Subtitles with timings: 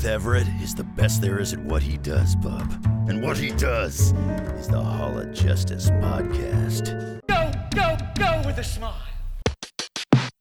[0.00, 2.72] Seth Everett is the best there is at what he does, bub.
[3.06, 4.12] And what he does
[4.58, 7.20] is the Hall of Justice podcast.
[7.26, 8.94] Go, go, go with a smile.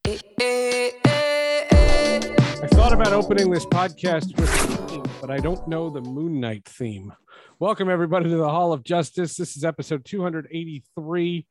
[0.05, 0.91] I
[2.71, 6.63] thought about opening this podcast with a theme, but I don't know the Moon Knight
[6.65, 7.11] theme.
[7.59, 9.35] Welcome, everybody, to the Hall of Justice.
[9.35, 11.45] This is episode 283.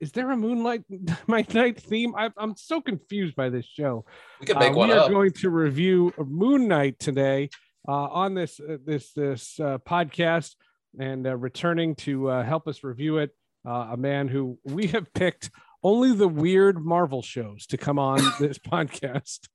[0.00, 0.84] Is there a Moonlight
[1.26, 2.14] My Night theme?
[2.16, 4.04] I, I'm so confused by this show.
[4.40, 5.10] We could make Uh, one we are up.
[5.10, 7.50] going to review Moon Knight today
[7.86, 10.54] uh, on this uh, this this uh, podcast,
[10.98, 13.30] and uh, returning to uh, help us review it,
[13.66, 15.50] uh, a man who we have picked
[15.82, 19.48] only the weird Marvel shows to come on this podcast.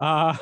[0.00, 0.36] Uh,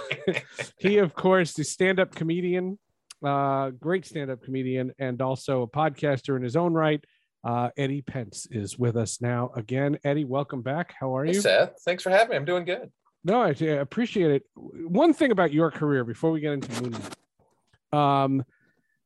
[0.78, 2.78] he, of course, is stand-up comedian,
[3.24, 7.04] uh, great stand-up comedian, and also a podcaster in his own right.
[7.44, 9.98] Uh, Eddie Pence is with us now again.
[10.04, 10.94] Eddie, welcome back.
[10.98, 11.40] How are Hey, you?
[11.40, 11.74] Seth.
[11.84, 12.36] Thanks for having me.
[12.36, 12.90] I'm doing good.
[13.24, 14.42] No, I appreciate it.
[14.54, 18.44] One thing about your career before we get into Moon Knight, um,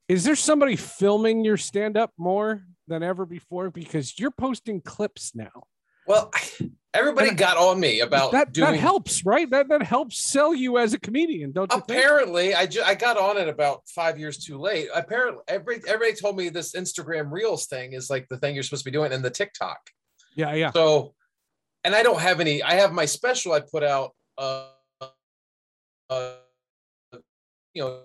[0.08, 3.70] is there somebody filming your stand up more than ever before?
[3.70, 5.64] Because you're posting clips now.
[6.06, 6.30] Well,
[6.96, 8.72] everybody And got on me about that, doing.
[8.72, 9.48] that helps, right?
[9.50, 12.00] That that helps sell you as a comedian, don't you think?
[12.00, 14.88] Apparently, I ju- I got on it about five years too late.
[14.94, 18.84] Apparently, every everybody told me this Instagram Reels thing is like the thing you're supposed
[18.84, 19.78] to be doing, and the TikTok.
[20.34, 20.70] Yeah, yeah.
[20.72, 21.14] So,
[21.84, 22.62] and I don't have any.
[22.62, 24.12] I have my special I put out.
[24.38, 24.66] Uh,
[26.10, 26.32] uh
[27.74, 28.00] you know,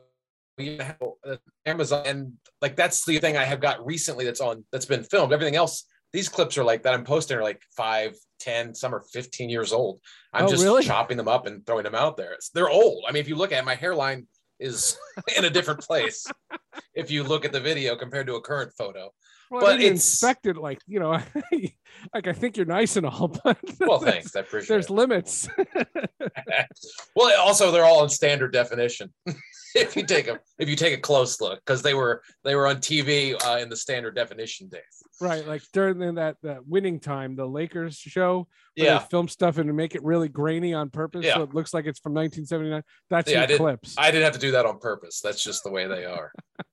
[0.58, 4.66] you have, uh, Amazon, and like that's the thing I have got recently that's on
[4.72, 5.34] that's been filmed.
[5.34, 9.04] Everything else, these clips are like that I'm posting are like five, 10, some are
[9.14, 10.00] 15 years old.
[10.34, 10.84] I'm Oh, just really?
[10.84, 12.34] chopping them up and throwing them out there.
[12.34, 13.04] It's, they're old.
[13.08, 14.28] I mean, if you look at it, my hairline
[14.60, 14.98] is
[15.38, 16.26] in a different place
[16.96, 19.12] if you look at the video compared to a current photo.
[19.50, 21.12] Well, but it's- inspect it like you know,
[22.14, 24.34] like I think you're nice and all, but Well, thanks.
[24.36, 24.92] I appreciate There's it.
[24.94, 25.50] limits.
[27.16, 29.12] well also they're all in standard definition
[29.81, 32.68] if you take a if you take a close look because they were they were
[32.68, 34.81] on tv uh, in the standard definition days
[35.19, 38.47] right, like during that that winning time, the Lakers show.
[38.75, 41.36] where yeah they film stuff and make it really grainy on purpose, Yeah.
[41.36, 42.81] so it looks like it's from 1979.
[43.09, 43.96] That's Yeah, your I clips.
[43.97, 46.31] i didn't have to do that on purpose that's just the way they are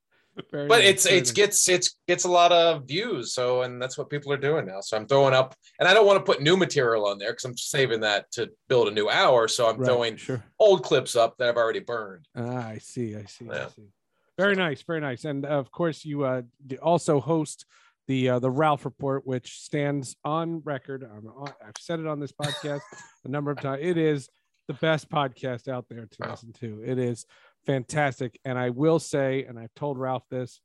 [0.51, 3.97] Very but nice, it's it's gets it's gets a lot of views so and that's
[3.97, 6.41] what people are doing now so i'm throwing up and i don't want to put
[6.41, 9.77] new material on there because i'm saving that to build a new hour so i'm
[9.77, 10.43] Right, throwing sure.
[10.59, 13.15] old clips up that i've already burned Ah, I see.
[13.15, 13.49] I see.
[13.49, 13.89] I see.
[14.37, 14.81] Very nice.
[14.83, 15.25] Very nice.
[15.25, 16.43] And of course, you uh,
[16.81, 17.65] also host
[18.07, 21.03] the uh, the Ralph Report, which stands on record.
[21.03, 22.79] I'm on, I've said it on this podcast
[23.25, 23.81] a number of times.
[23.83, 24.29] It is
[24.69, 26.29] the best podcast out there to Wow.
[26.31, 26.81] listen to.
[26.85, 27.25] It is
[27.69, 28.39] fantastic.
[28.43, 30.59] And I will say, and I've told Ralph this,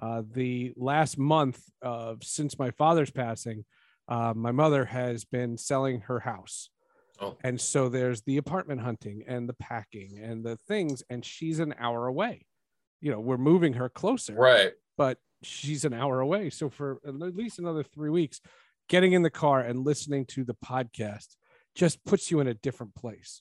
[0.00, 3.64] uh, the last month of since my father's passing,
[4.08, 6.70] uh, my mother has been selling her house.
[7.20, 7.36] Oh.
[7.44, 11.74] And so there's the apartment hunting and the packing and the things, and she's an
[11.78, 12.46] hour away.
[13.00, 16.50] You know, we're moving her closer, right but she's an hour away.
[16.50, 18.40] So for at least another three weeks,
[18.88, 21.36] getting in the car and listening to the podcast
[21.74, 23.40] just puts you in a different place.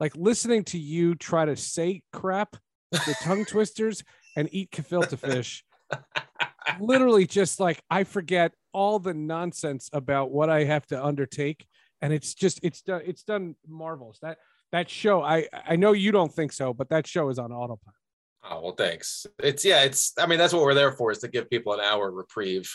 [0.00, 2.56] Like listening to you try to say crap,
[2.90, 4.02] the tongue twisters,
[4.36, 5.64] and eat gefilte fish.
[6.80, 11.66] Literally, just like I forget all the nonsense about what I have to undertake,
[12.00, 14.18] and it's just it's done it's done marvels.
[14.22, 14.38] That
[14.72, 17.96] that show, I I know you don't think so, but that show is on autopilot.
[18.44, 21.28] oh well thanks it's yeah it's i mean that's what we're there for is to
[21.28, 22.68] give people an hour reprieve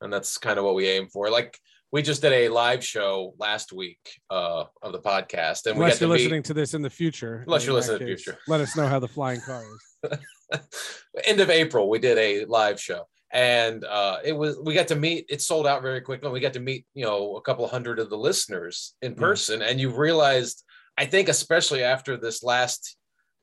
[0.00, 1.56] and that's kind of what we aim for like
[1.92, 3.98] we just did a live show last week
[4.30, 7.44] uh, of the podcast and we Unless got you're listening to this in the future.
[7.46, 8.38] Unless you're listening to the future.
[8.48, 10.18] Let us know how the flying car is.
[11.24, 14.96] end of April, we did a live show, and uh, it was we got to
[14.96, 15.26] meet.
[15.28, 16.30] It sold out very quickly.
[16.30, 19.78] We got to meet, you know, a couple hundred of the listeners in person, and
[19.78, 20.64] you realized,
[20.96, 22.96] I think, especially after this last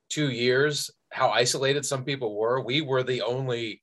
[0.10, 2.62] two years, how isolated some people were.
[2.62, 3.82] We were the only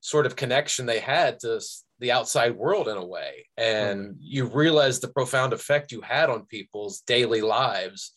[0.00, 1.60] sort of connection they had to
[2.00, 3.46] the outside world in a way.
[3.56, 4.18] And mm-hmm.
[4.20, 8.12] you realize the profound effect you had on people's daily lives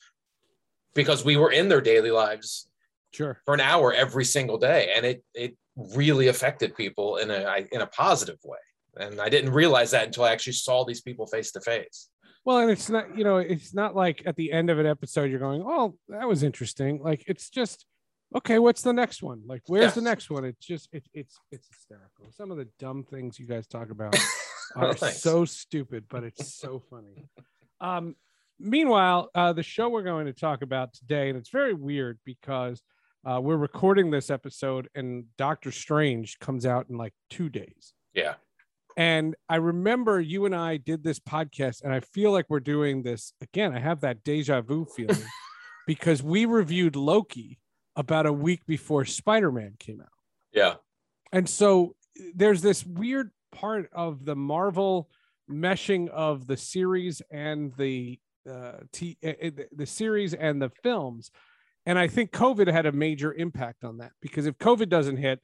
[0.93, 2.67] because we were in their daily lives
[3.13, 3.41] Sure.
[3.45, 4.93] for an hour every single day.
[4.95, 8.59] And it it really affected people in a in a positive way.
[8.97, 12.09] And i didn't realize that until i actually saw these people face to face.
[12.43, 15.29] Well, and it's not, you know, it's not like at the end of an episode
[15.29, 17.85] you're going, "Oh, that was interesting." Like it's just,
[18.35, 19.41] okay, what's the next one?
[19.45, 20.45] Like, where's the next one?
[20.45, 22.31] It's just, it, it's, it's hysterical.
[22.31, 24.15] Some of the dumb things you guys talk about
[24.75, 25.21] are Thanks.
[25.21, 27.25] so stupid, but it's so funny.
[27.79, 28.15] Um,
[28.59, 32.81] meanwhile, uh, the show we're going to talk about today, and it's very weird because
[33.29, 37.93] uh, we're recording this episode, and Doctor Strange comes out in like two days.
[38.13, 38.35] yeah
[38.97, 43.03] And I remember you and I did this podcast, and I feel like we're doing
[43.03, 43.75] this again.
[43.75, 45.23] I have that deja vu feeling
[45.87, 47.59] because we reviewed Loki
[47.95, 50.07] about a week before Spider Man came out.
[50.51, 50.75] yeah
[51.31, 51.95] And so
[52.35, 55.09] there's this weird part of the Marvel
[55.49, 61.31] meshing of the series and the uh, t- uh, uh, the series and the films.
[61.85, 65.39] And I think COVID had a major impact on that because if COVID doesn't hit,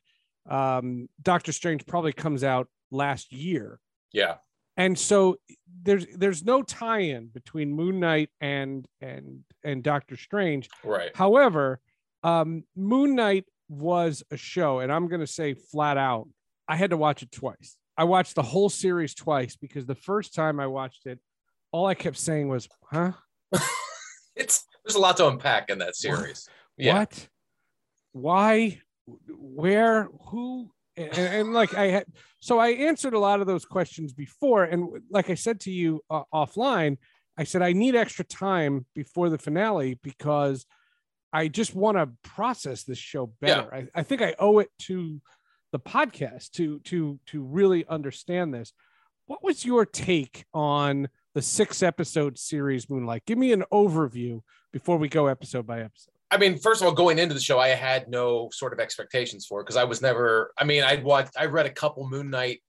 [0.49, 3.79] um, Doctor Strange probably comes out last year.
[4.13, 4.35] yeah
[4.77, 5.37] And so
[5.83, 10.69] there's there's no tie-in between Moon Knight and and and Doctor Strange.
[10.83, 11.79] right However,
[12.27, 16.27] um, Moon Knight was a show, and I'm going to say flat out,
[16.67, 17.77] I had to watch it twice.
[17.97, 21.19] I watched the whole series twice because the first time I watched it,
[21.71, 23.13] all I kept saying was, "Huh?
[24.35, 27.27] it's there's a lot to unpack in that series yeah What?
[28.11, 28.81] Why?
[29.29, 30.09] Where?
[30.29, 32.05] Who?" And, and like I had,
[32.41, 36.01] so I answered a lot of those questions before, and like I said to you
[36.09, 36.97] uh, offline,
[37.37, 40.65] I said I need extra time before the finale because
[41.33, 43.73] I just want to process this show better.
[43.73, 45.21] I, I think I owe it to
[45.71, 48.73] the podcast to to to really understand this.
[49.25, 53.23] What was your take on the six episode series Moon Knight?
[53.25, 54.41] Give me an overview
[54.71, 56.13] before we go episode by episode.
[56.29, 59.45] I mean, first of all, going into the show, I had no sort of expectations
[59.45, 60.53] for it because I was never.
[60.57, 62.61] I mean, I'd watched, I read a couple Moon Knight,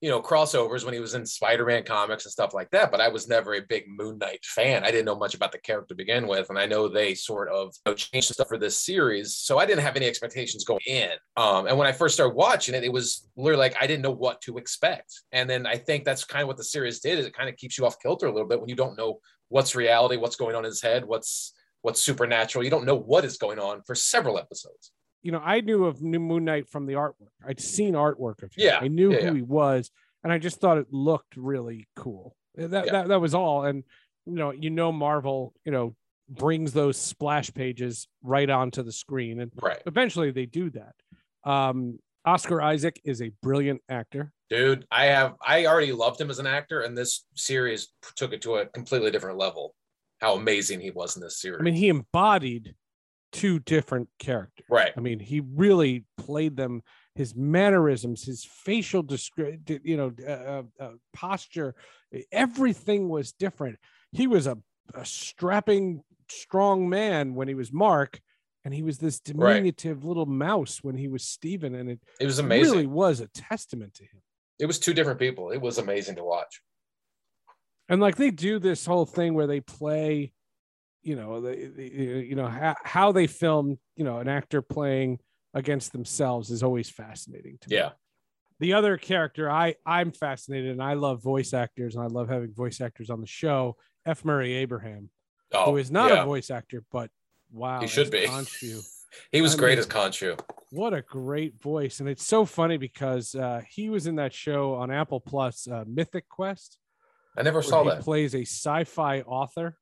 [0.00, 3.08] you know, crossovers when he was in Spider-Man comics and stuff like that, but I
[3.08, 4.82] was never a big Moon Knight fan.
[4.82, 7.48] I didn't know much about the character to begin with, and I know they sort
[7.48, 10.80] of you know, changed stuff for this series, so I didn't have any expectations going
[10.86, 11.10] in.
[11.36, 14.10] Um, and when I first started watching it, it was literally like I didn't know
[14.10, 17.26] what to expect, and then I think that's kind of what the series did is
[17.26, 19.74] it kind of keeps you off kilter a little bit when you don't know what's
[19.74, 21.52] reality, what's going on in his head, what's
[21.82, 22.64] what's supernatural.
[22.64, 24.92] You don't know what is going on for several episodes.
[25.22, 27.32] You know, I knew of New Moon Knight from the artwork.
[27.46, 28.64] I'd seen artwork of him.
[28.64, 29.34] Yeah, I knew yeah, who yeah.
[29.34, 29.90] he was,
[30.24, 32.36] and I just thought it looked really cool.
[32.56, 32.92] That, Yeah.
[32.92, 33.64] that that was all.
[33.64, 33.84] And
[34.26, 35.94] you know, you know, Marvel, you know,
[36.28, 39.82] brings those splash pages right onto the screen, and Right.
[39.86, 40.94] eventually they do that.
[41.44, 44.32] Um, Oscar Isaac is a brilliant actor.
[44.50, 48.42] Dude, I have I already loved him as an actor, and this series took it
[48.42, 49.74] to a completely different level.
[50.20, 51.60] How amazing he was in this series.
[51.60, 52.74] I mean, he embodied
[53.32, 54.66] two different characters.
[54.68, 54.92] right.
[54.96, 56.82] I mean, he really played them.
[57.14, 61.74] His mannerisms, his facial descri- you know, uh, uh, posture,
[62.32, 63.78] everything was different.
[64.12, 64.56] He was a,
[64.94, 68.20] a strapping, strong man when he was Mark,
[68.64, 69.54] and he was this Right.
[69.54, 72.72] diminutive little mouse when he was Stephen, and it It was amazing.
[72.72, 74.22] really was a testament to him.
[74.58, 75.50] It was two different people.
[75.50, 76.60] It was amazing to watch.
[77.88, 80.32] and like they do this whole thing where they play
[81.02, 81.84] you know the, the
[82.28, 85.18] you know how, how they film you know an actor playing
[85.54, 87.90] against themselves is always fascinating to me Yeah.
[88.60, 92.52] the other character i i'm fascinated and i love voice actors and i love having
[92.52, 93.76] voice actors on the show
[94.06, 95.10] f murray abraham
[95.52, 96.22] Oh, who is not yeah.
[96.22, 97.10] a voice actor but
[97.50, 98.20] wow He should be.
[98.26, 98.80] Khonshu,
[99.32, 100.38] He was I great mean- as Khonshu.
[100.70, 104.74] what a great voice and it's so funny because uh, he was in that show
[104.74, 106.78] on apple plus uh, mythic quest
[107.36, 108.00] I never saw he that.
[108.02, 109.76] plays a sci-fi author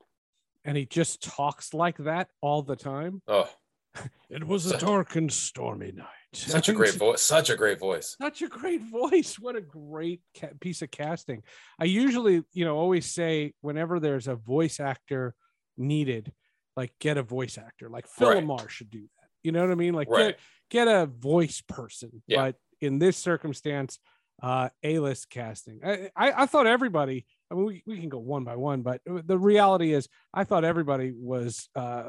[0.68, 3.48] and he just talks like that all the time Oh,
[4.30, 7.22] it was a dark and stormy night such a great voice.
[7.22, 8.14] Such a great voice.
[8.20, 11.42] such a great voice what a great ca- piece of casting
[11.80, 15.34] i usually you know always say whenever there's a voice actor
[15.78, 16.32] needed
[16.76, 18.44] like get a voice actor like phil Right.
[18.44, 20.36] lamarr should do that you know what i mean like Right.
[20.70, 22.36] get get a voice person Yeah.
[22.42, 23.98] but in this circumstance
[24.42, 28.44] uh a-list casting I, I i thought everybody i mean we, we can go one
[28.44, 32.04] by one but the reality is i thought everybody was uh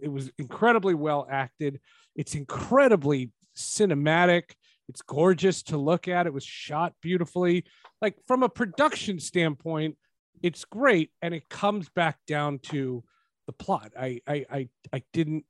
[0.00, 1.80] it was incredibly well acted
[2.14, 4.52] it's incredibly cinematic
[4.88, 7.64] it's gorgeous to look at it was shot beautifully
[8.02, 9.96] like from a production standpoint
[10.42, 13.02] it's great and it comes back down to
[13.46, 15.44] the plot i i i, I didn't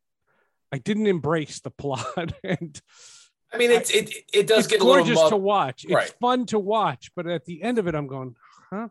[0.73, 2.81] i didn't embrace the plot and
[3.53, 5.85] I mean, it's it it does it's get a little gorgeous to watch.
[5.85, 6.13] It's Right.
[6.21, 8.35] fun to watch, but at the end of it, I'm going,
[8.71, 8.89] huh?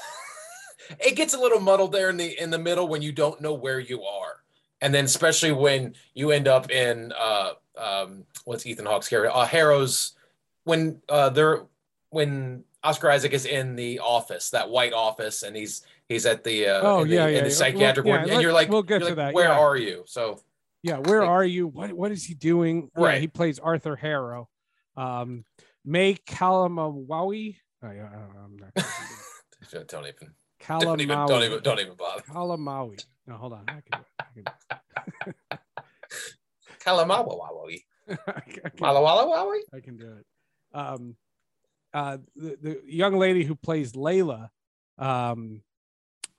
[1.00, 3.54] it gets a little muddled there in the in the middle when you don't know
[3.54, 4.36] where you are
[4.80, 9.46] and then especially when you end up in uh um what's ethan hawke's character uh
[9.46, 10.12] harrow's
[10.64, 11.62] when uh they're
[12.10, 16.66] when oscar isaac is in the office that white office and he's he's at the
[16.66, 18.68] uh Oh, in the, yeah, in yeah, the psychiatric Well, ward yeah, and you're like
[18.68, 19.58] we'll get to like, that, where yeah.
[19.58, 20.40] are you so
[20.82, 21.68] Yeah, where Like- are you?
[21.68, 22.90] What what is he doing?
[22.98, 23.20] Yeah, Right.
[23.20, 24.48] he plays Arthur Harrow.
[24.96, 25.44] Um,
[25.84, 27.56] May Kalamawawi.
[27.84, 29.21] Oh, yeah, I don't know, I'm not gonna do that.
[29.72, 30.34] Don't even
[30.68, 33.02] don't even don't even don't even bother Kalamawi.
[33.26, 33.64] No, hold on.
[33.68, 34.00] I can
[34.36, 34.46] do it.
[35.00, 35.34] I can.
[36.84, 37.82] Kalamawawawi.
[38.08, 38.14] I
[38.76, 39.58] Malawawawi?
[39.74, 40.26] I can do it.
[40.76, 41.16] Um,
[41.94, 44.48] uh, the, the young lady who plays Layla,
[44.98, 45.62] um,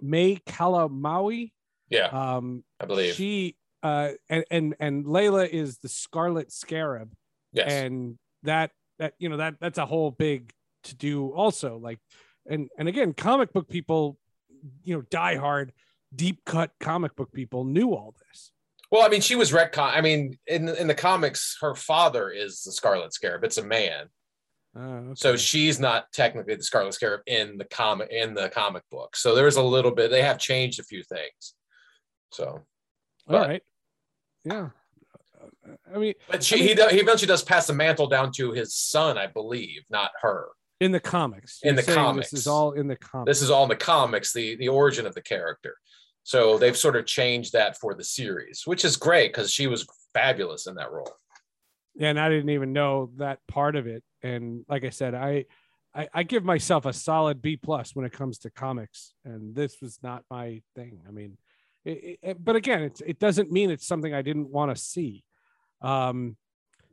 [0.02, 1.52] May Calamawy.
[1.90, 7.14] yeah Um, i believe she uh, and and and Layla is the Scarlet Scarab.
[7.52, 10.52] yes and that that you know that that's a whole big
[10.84, 12.00] to do also like
[12.48, 14.18] and and again comic book people
[14.84, 15.72] you know die hard
[16.16, 18.52] deep cut comic book people knew all this
[18.92, 19.92] Well, I mean, she was retcon.
[19.98, 23.44] I mean, in in the comics, her father is the Scarlet Scarab.
[23.44, 24.10] It's a man,
[24.76, 29.16] Uh, so she's not technically the Scarlet Scarab in the comic in the comic book.
[29.16, 30.12] So there's a little bit.
[30.12, 31.56] They have changed a few things.
[32.32, 32.62] So, all
[33.28, 33.64] but- right
[34.46, 34.70] yeah
[35.94, 38.52] i mean but she I mean- he he eventually does pass the mantle down to
[38.52, 40.50] his son, I believe, not her.
[40.80, 42.32] In the comics In the comics.
[42.32, 45.06] this is all in the comics This is all in the comics, the the origin
[45.06, 45.78] of the character.
[46.24, 49.86] So they've sort of changed that for the series, which is great because she was
[50.14, 51.12] fabulous in that role.
[51.96, 55.46] Yeah, and i didn't even know that part of it and like i said i
[55.96, 59.80] I, I give myself a solid B plus when it comes to comics, and this
[59.82, 61.02] was not my thing.
[61.08, 61.38] I mean,
[61.86, 65.24] it, it, but again, it's, it doesn't mean it's something I didn't want to see.
[65.82, 66.38] Um,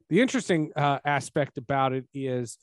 [0.08, 2.58] the interesting uh, aspect about it is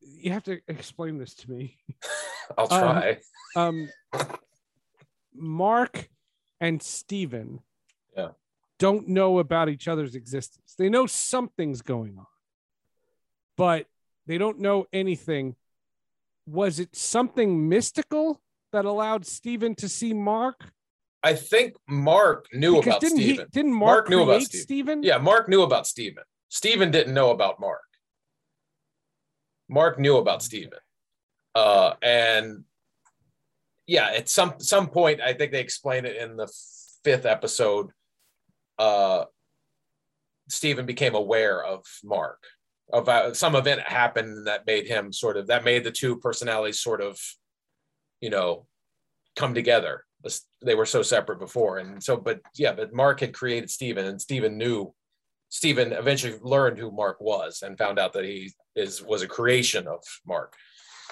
[0.00, 1.78] you have to explain this to me.
[2.58, 3.18] I'll Um, try.
[3.56, 3.88] Um,
[5.32, 6.08] Mark
[6.60, 7.60] and Steven
[8.16, 8.30] Yeah.
[8.78, 10.74] don't know about each other's existence.
[10.76, 12.26] They know something's going on,
[13.56, 13.86] but
[14.26, 15.56] they don't know anything.
[16.46, 18.40] Was it something mystical
[18.72, 20.72] that allowed Steven to see Mark?
[21.22, 23.44] I think Mark knew Because about didn't Steven.
[23.46, 24.62] he didn't Mark, Mark knew about Steven.
[24.62, 25.02] Steven?
[25.02, 26.24] Yeah, Mark knew about Steven.
[26.48, 27.82] Steven didn't know about Mark.
[29.70, 30.78] Mark knew about Steven.
[31.54, 32.64] Uh, and
[33.86, 36.52] yeah, at some some point, I think they explained it in the
[37.04, 37.90] fifth episode.
[38.78, 39.24] Uh,
[40.48, 42.42] Steven became aware of Mark.
[42.92, 46.80] Of uh, some event happened that made him sort of that made the two personalities
[46.80, 47.20] sort of,
[48.20, 48.66] you know,
[49.36, 50.04] come together.
[50.62, 54.20] They were so separate before, and so but yeah, but Mark had created Steven, and
[54.20, 54.92] Steven knew.
[55.50, 59.86] Steven eventually learned who Mark was and found out that he is was a creation
[59.86, 60.54] of Mark.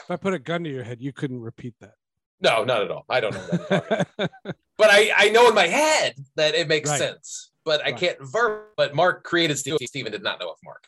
[0.05, 1.93] If I put a gun to your head, you couldn't repeat that.
[2.41, 3.05] No, not at all.
[3.11, 3.41] I don't know.
[3.41, 4.07] What I'm talking about.
[4.17, 4.31] that.
[4.79, 6.99] but I, I know in my head that it makes Right.
[6.99, 7.51] sense.
[7.65, 8.69] But I can't ver.
[8.77, 9.79] But Mark created Steven.
[9.87, 10.87] Steven did not know of Mark.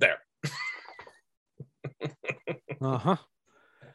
[0.00, 0.18] There.
[2.80, 3.16] uh-huh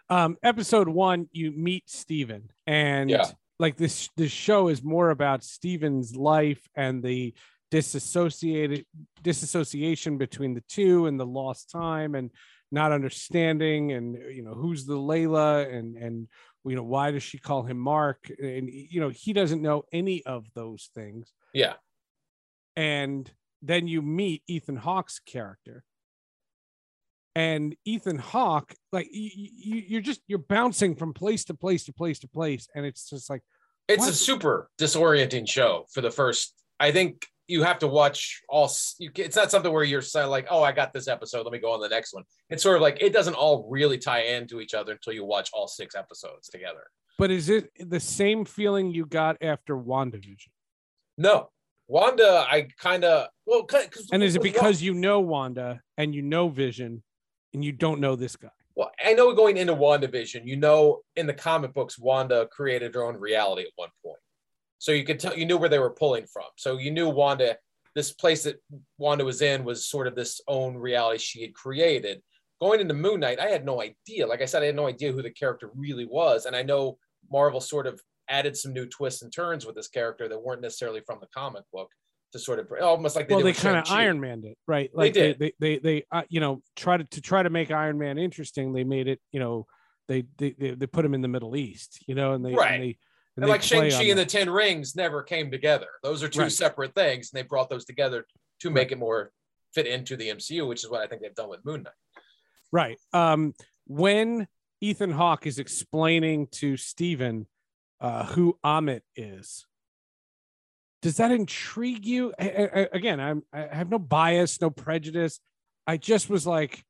[0.09, 3.25] um episode one you meet steven and Yeah.
[3.57, 7.33] like this this show is more about steven's life and the
[7.71, 8.85] disassociated
[9.23, 12.29] disassociation between the two and the lost time and
[12.71, 16.27] not understanding and you know who's the layla and and
[16.63, 20.23] you know why does she call him mark and you know he doesn't know any
[20.25, 21.73] of those things Yeah.
[22.75, 23.29] and
[23.61, 25.83] then you meet Ethan Hawke's character.
[27.35, 31.93] And Ethan Hawke, like you, you, you're just you're bouncing from place to place to
[31.93, 33.41] place to place, and it's just like
[33.89, 34.09] It's What?
[34.11, 36.53] a super disorienting show for the first.
[36.79, 38.71] I think you have to watch all.
[38.99, 41.43] You, it's not something where you're like, oh, I got this episode.
[41.43, 42.23] Let me go on the next one.
[42.49, 45.49] It's sort of like it doesn't all really tie into each other until you watch
[45.53, 46.87] all six episodes together.
[47.17, 50.49] But is it the same feeling you got after WandaVision?
[51.17, 51.49] No,
[51.87, 53.63] Wanda, I kind of well.
[53.63, 57.03] 'cause And is it because you know Wanda and you know Vision,
[57.53, 58.49] and you don't know this guy?
[58.75, 63.05] Well, I know going into WandaVision, you know, in the comic books, Wanda created her
[63.05, 64.04] own reality at one point.
[64.85, 66.45] So you could tell, you knew where they were pulling from.
[66.57, 67.57] So you knew Wanda,
[67.95, 68.61] this place that
[68.99, 72.21] Wanda was in was sort of this own reality she had created.
[72.61, 74.27] Going into Moon Knight, I had no idea.
[74.27, 76.45] Like I said, I had no idea who the character really was.
[76.45, 76.99] And I know
[77.31, 77.99] Marvel sort of
[78.29, 81.63] added some new twists and turns with this character that weren't necessarily from the comic
[81.73, 81.89] book
[82.33, 84.91] to sort of almost like they well, they kind of Iron Manned it, right?
[84.93, 85.39] Like they, did.
[85.39, 88.71] they, they, they, uh, you know, try to to try to make Iron Man interesting.
[88.71, 89.65] They made it, you know,
[90.07, 92.73] they they they, they put him in the Middle East, you know, and they Right.
[92.73, 92.97] and they,
[93.35, 94.25] And they like Shang-Chi and the.
[94.25, 95.87] Ten Rings never came together.
[96.03, 96.51] Those are two Right.
[96.51, 98.25] separate things, and they brought those together
[98.61, 99.31] to make it more
[99.73, 101.93] fit into the MCU, which is what I think they've done with Moon Knight.
[102.71, 102.97] Right.
[103.11, 103.53] Um,
[103.87, 104.47] when
[104.79, 107.47] Ethan Hawke is explaining to Steven
[107.99, 109.65] uh, who Ammit is,
[111.01, 112.33] does that intrigue you?
[112.39, 115.39] I, I, again, I'm I have no bias, no prejudice.
[115.85, 116.83] I just was like,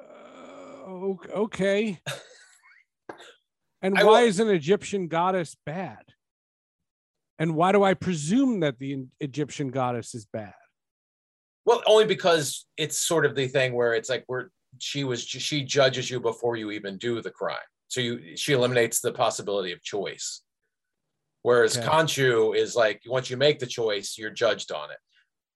[0.00, 2.00] uh, okay.
[3.82, 6.04] and I why will- is an Egyptian goddess bad?
[7.38, 10.52] And why do I presume that the Egyptian goddess is bad?
[11.64, 15.64] Well, only because it's sort of the thing where it's like we're she was she
[15.64, 17.56] judges you before you even do the crime.
[17.88, 20.42] So you she eliminates the possibility of choice.
[21.42, 21.86] Whereas Okay.
[21.86, 24.98] Khonshu is like once you make the choice, you're judged on it.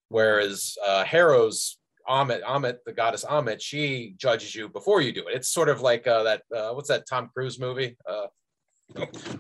[0.08, 5.36] Whereas uh Harrow's Ammit, Ammit, the goddess Ammit, she judges you before you do it.
[5.36, 6.42] It's sort of like uh, that.
[6.54, 7.96] Uh, what's that Tom Cruise movie?
[8.08, 8.26] Uh,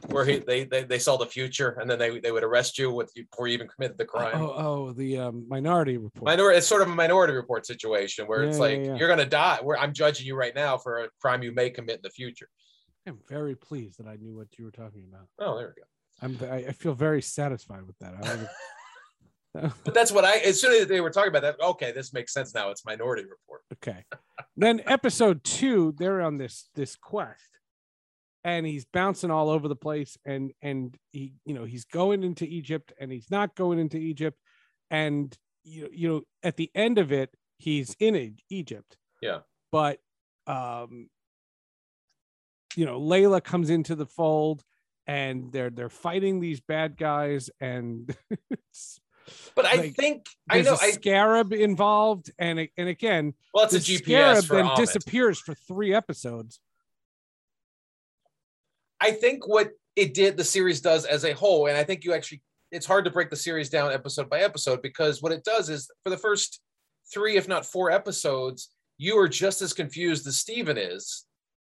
[0.06, 2.90] where he they, they they saw the future and then they they would arrest you
[2.90, 4.40] with you before you even committed the crime.
[4.40, 6.24] Oh, oh, the um, Minority Report.
[6.24, 8.96] Minority, it's sort of a minority report situation where it's like yeah, yeah.
[8.96, 9.58] you're gonna die.
[9.62, 12.48] Where I'm judging you right now for a crime you may commit in the future.
[13.06, 15.26] I'm very pleased that I knew what you were talking about.
[15.38, 15.88] Oh, there we go.
[16.22, 18.14] I'm I, feel very satisfied with that.
[18.14, 18.48] I
[19.84, 20.38] But that's what I.
[20.38, 22.70] As soon as they were talking about that, okay, this makes sense now.
[22.70, 23.62] It's Minority Report.
[23.74, 24.04] okay.
[24.56, 27.58] Then episode two, they're on this this quest,
[28.42, 32.44] and he's bouncing all over the place, and and he you know he's going into
[32.44, 34.38] Egypt and he's not going into Egypt,
[34.90, 38.96] and you you know at the end of it he's in Egypt.
[39.22, 39.40] Yeah.
[39.70, 40.00] But
[40.46, 41.08] um,
[42.76, 44.64] you know Layla comes into the fold,
[45.06, 48.14] and they're they're fighting these bad guys, and
[48.50, 49.00] it's
[49.54, 50.74] But I Like, think I know.
[50.74, 54.76] a I scarab involved, and and again, well, it's a scarab GPS for then Ammit.
[54.76, 56.60] disappears for three episodes.
[59.00, 62.14] I think what it did, the series does as a whole, and I think you
[62.14, 65.68] actually, it's hard to break the series down episode by episode because what it does
[65.68, 66.60] is for the first
[67.12, 71.26] three, if not four episodes, you are just as confused as Steven is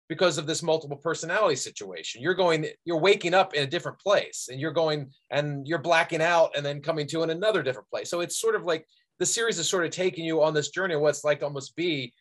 [0.08, 2.22] because of this multiple personality situation.
[2.22, 6.20] You're going, you're waking up in a different place and you're going and you're blacking
[6.20, 8.10] out and then coming to in another different place.
[8.10, 8.86] So it's sort of like
[9.18, 11.74] the series is sort of taking you on this journey of what's like to almost
[11.76, 12.12] be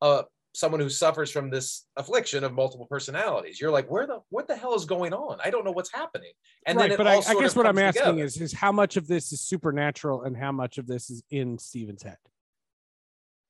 [0.00, 0.22] uh,
[0.54, 3.60] someone who suffers from this affliction of multiple personalities.
[3.60, 5.38] You're like, where the what the hell is going on?
[5.44, 6.32] I don't know what's happening.
[6.66, 8.24] And right, then but I, I guess what I'm asking together.
[8.24, 11.58] is is how much of this is supernatural and how much of this is in
[11.58, 12.18] Steven's head.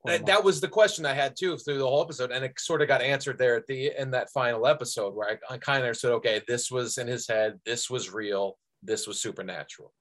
[0.04, 2.82] That, that was the question I had too through the whole episode, and it sort
[2.82, 5.96] of got answered there at the in that final episode where I, I kind of
[5.96, 9.92] said, okay, this was in his head, this was real, this was supernatural.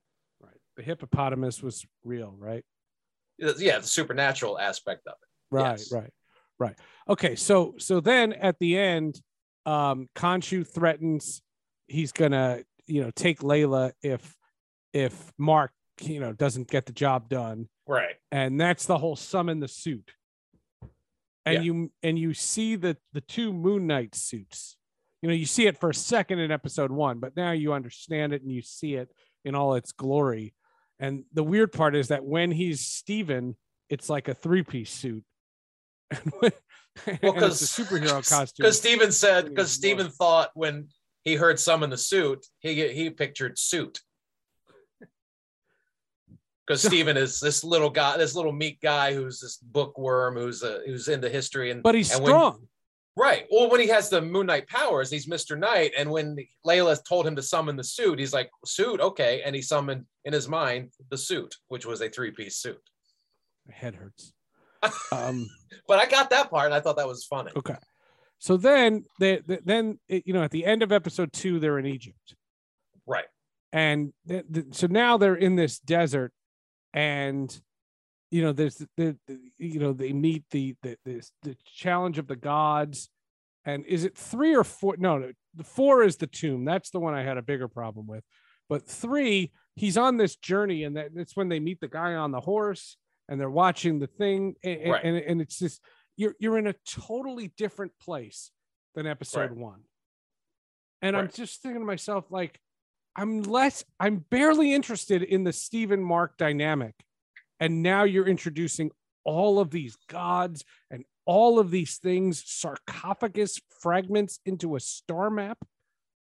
[0.41, 0.57] right.
[0.75, 2.65] The hippopotamus was real, right?
[3.37, 5.55] Yeah, the supernatural aspect of it.
[5.55, 5.91] Right, Yes.
[5.91, 6.11] right,
[6.59, 6.75] right.
[7.07, 9.21] Okay, so so then at the end,
[9.65, 11.41] um, Khonshu threatens
[11.87, 14.35] he's gonna, you know, take Layla if
[14.93, 17.67] if Mark, you know, doesn't get the job done.
[17.87, 18.15] Right.
[18.31, 20.11] and that's the whole summon the suit
[21.45, 21.61] and Yeah.
[21.61, 24.77] you and you see the the two moon knight suits
[25.21, 28.33] you know you see it for a second in episode one but now you understand
[28.33, 29.09] it and you see it
[29.43, 30.53] in all its glory
[30.99, 33.55] and the weird part is that when he's steven
[33.89, 35.23] it's like a three-piece suit
[36.41, 36.51] Well,
[37.07, 40.89] and it's a because superhero costume Because Steven said, because Steven thought when
[41.23, 43.99] he heard summon the suit, he he pictured suit.
[46.65, 50.79] Because Steven is this little guy, this little meek guy who's this bookworm who's uh,
[50.85, 52.67] who's into history and but he's and when- strong
[53.17, 53.45] right.
[53.51, 57.27] Well, when he has the Moon Knight powers, he's Mister Knight, and when Layla told
[57.27, 60.91] him to summon the suit, he's like suit, okay, and he summoned in his mind
[61.09, 62.81] the suit, which was a three piece suit.
[63.67, 64.33] my head hurts
[65.11, 65.47] um
[65.87, 67.51] But I got that part, and I thought that was funny.
[67.55, 67.75] Okay.
[68.39, 71.85] So then they, they then you know at the end of episode 2 they're in
[71.85, 72.35] Egypt.
[73.05, 73.25] Right.
[73.71, 76.33] And th- th- so now they're in this desert
[76.93, 77.61] and
[78.31, 78.87] you know there's the,
[79.27, 83.09] the you know they meet the the this the challenge of the gods
[83.65, 86.99] and is it 3 or 4 no no the 4 is the tomb that's the
[86.99, 88.23] one I had a bigger problem with
[88.69, 92.31] but 3 he's on this journey and that, that's when they meet the guy on
[92.31, 92.97] the horse
[93.29, 95.03] and they're watching the thing a- a- Right.
[95.03, 95.81] and, and it's just
[96.17, 98.51] you're you're in a totally different place
[98.95, 99.55] than episode Right.
[99.57, 99.81] one.
[101.01, 102.59] And I'm just thinking to myself, like,
[103.15, 106.95] I'm less, I'm barely interested in the Stephen Mark dynamic.
[107.59, 108.91] And now you're introducing
[109.23, 115.57] all of these gods and all of these things, sarcophagus fragments into a star map.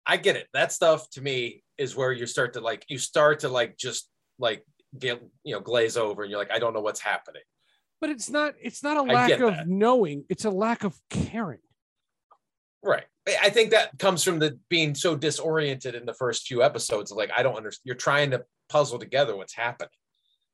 [0.05, 0.47] I get it.
[0.53, 4.09] That stuff to me is where you start to like you start to like just
[4.39, 4.63] like
[4.97, 7.43] get you know glaze over and you're like I don't know what's happening.
[7.99, 9.67] But it's not, it's not a lack of that.
[9.67, 11.59] knowing, it's a lack of caring.
[12.87, 13.05] Right.
[13.27, 17.11] I- I think that comes from the being so disoriented in the first few episodes.
[17.11, 17.81] Like I don't understand.
[17.85, 19.89] You're trying to puzzle together what's happening.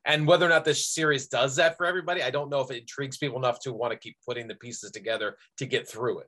[0.05, 2.81] And whether or not this series does that for everybody, I don't know if it
[2.81, 6.27] intrigues people enough to want to keep putting the pieces together to get through it.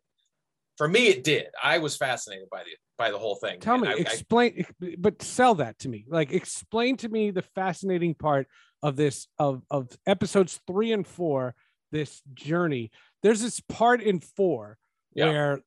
[0.77, 1.47] For me, it did.
[1.61, 3.59] I was fascinated by the by the whole thing.
[3.59, 4.65] Tell And me, I- I- explain,
[4.97, 6.05] but sell that to me.
[6.07, 8.47] Like, explain to me the fascinating part
[8.83, 11.55] of this of of episodes three and four.
[11.91, 12.91] This journey.
[13.23, 14.77] There's this part in four
[15.15, 15.25] Yeah.
[15.29, 15.59] where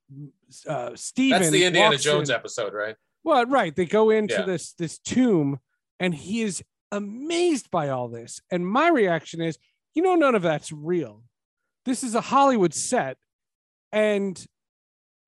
[0.69, 2.97] uh, Steven that's the Indiana Jones in- episode, right?
[3.25, 3.75] Well, right.
[3.75, 4.43] They go into Yeah.
[4.47, 5.59] this this tomb,
[5.99, 8.41] and he is amazed by all this.
[8.51, 9.59] And my reaction is,
[9.95, 11.23] you know, none of that's real.
[11.85, 13.17] This is a Hollywood set,
[13.93, 14.43] and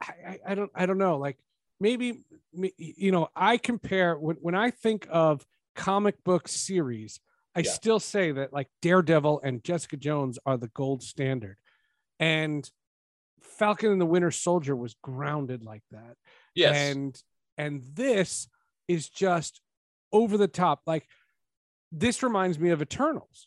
[0.02, 1.16] I, I, I don't I don't know.
[1.18, 1.38] Like
[1.80, 7.20] maybe you know, I compare when when I think of comic book series,
[7.54, 7.70] I Yeah.
[7.70, 11.58] still say that like Daredevil and Jessica Jones are the gold standard,
[12.18, 12.70] and
[13.60, 16.16] Falcon and the Winter Soldier was grounded like that.
[16.54, 16.76] Yes.
[16.76, 17.22] and
[17.58, 18.48] and this
[18.88, 19.60] is just
[20.12, 20.80] over the top.
[20.86, 21.06] Like
[21.92, 23.46] this reminds me of eternals.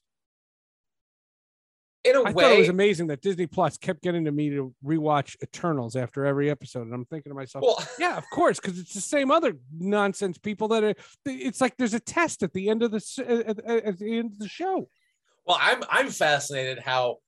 [2.05, 4.49] In a i way, thought it was amazing that disney plus kept getting to me
[4.49, 8.59] to rewatch eternals after every episode and i'm thinking to myself well, yeah of course
[8.59, 10.93] because it's the same other nonsense people that are
[11.25, 14.39] it's like there's a test at the end of the at, at- the end of
[14.39, 14.89] the show.
[15.45, 17.19] Well, I'm I'm fascinated how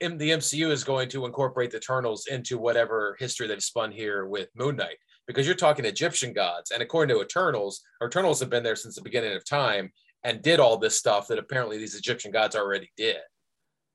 [0.00, 4.48] the MCU is going to incorporate the Eternals into whatever history they've spun here with
[4.54, 8.76] Moon Knight, because you're talking Egyptian gods, and according to Eternals, Eternals have been there
[8.76, 9.90] since the beginning of time
[10.24, 13.20] and did all this stuff that apparently these Egyptian gods already did.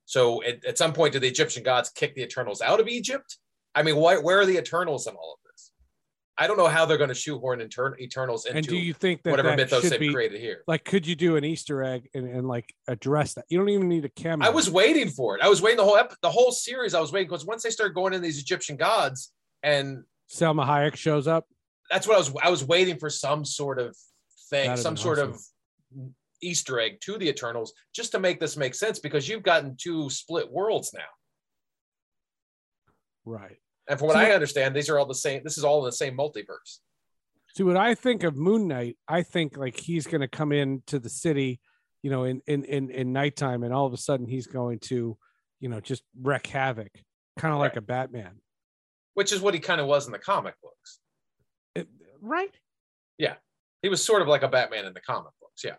[0.05, 3.37] So at, at some point, did the Egyptian gods kick the Eternals out of Egypt?
[3.75, 5.40] I mean, why, where are the Eternals in all of?
[6.37, 9.21] I don't know how they're going to shoehorn Etern- Eternals into and do you think
[9.23, 10.63] that whatever that mythos they've be created here.
[10.65, 13.89] like could you do an easter egg and, and like address that you don't even
[13.89, 15.43] need a camera I was waiting for it.
[15.43, 16.93] I was waiting the whole ep- the whole series.
[16.93, 20.95] I was waiting because once they started going into these Egyptian gods, and salma hayek
[20.95, 21.45] shows up
[21.91, 22.33] that's what I was.
[22.41, 23.95] I was waiting for some sort of
[24.49, 25.33] thing, That'd some sort awesome.
[25.33, 26.09] of
[26.41, 28.97] Easter egg to the Eternals, just to make this make sense.
[28.97, 31.01] Because you've gotten two split worlds now,
[33.25, 35.43] right and from what So- I understand, these are all the same.
[35.43, 36.79] This is all in the same multiverse.
[37.55, 40.99] See what I think of Moon Knight, I think like he's going to come into
[40.99, 41.59] the city,
[42.01, 45.17] you know, in in in in nighttime, and all of a sudden he's going to,
[45.59, 46.91] you know, just wreak havoc,
[47.37, 48.39] kind of like a Batman,
[49.15, 50.99] Which is what he kind of was in the comic books.
[51.75, 51.89] It-
[52.21, 52.53] right?
[53.17, 53.35] Yeah,
[53.81, 55.75] he was sort of like a Batman in the comic books, yeah.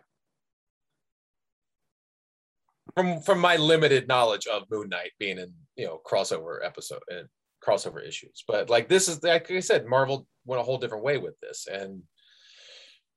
[2.95, 7.27] From from my limited knowledge of Moon Knight being in you know crossover episode and
[7.65, 11.17] crossover issues, but like this is like I said, Marvel went a whole different way
[11.17, 12.03] with this, and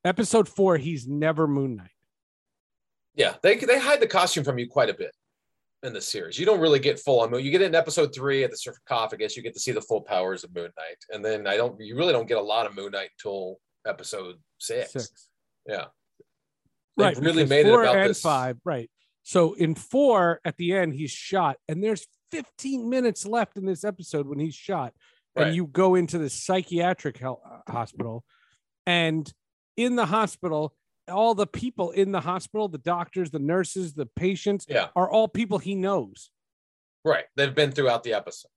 [0.04, 1.90] Episode four, he's never Moon Knight.
[3.16, 5.11] yeah, they they hide the costume from you quite a bit
[5.82, 6.38] in the series.
[6.38, 7.44] You don't really get full on Moon.
[7.44, 9.37] You get it in episode three at the sarcophagus.
[9.37, 11.80] You get to see the full powers of Moon Knight, and then I don't.
[11.80, 14.92] You really don't get a lot of Moon Knight until episode six.
[14.92, 15.28] Six.
[15.66, 15.87] Yeah,
[16.96, 17.16] They right?
[17.18, 18.20] really made it about and this.
[18.20, 18.88] five, right?
[19.24, 23.84] So in four, at the end, he's shot, and there's 15 minutes left in this
[23.84, 24.92] episode when he's shot,
[25.34, 28.24] and you go into the psychiatric hel- uh, hospital,
[28.86, 29.32] and
[29.76, 30.74] in the hospital,
[31.08, 34.88] all the people in the hospital, the doctors, the nurses, the patients, Yeah.
[34.96, 36.30] are all people he knows.
[37.04, 37.26] Right.
[37.36, 38.48] They've been throughout the episode.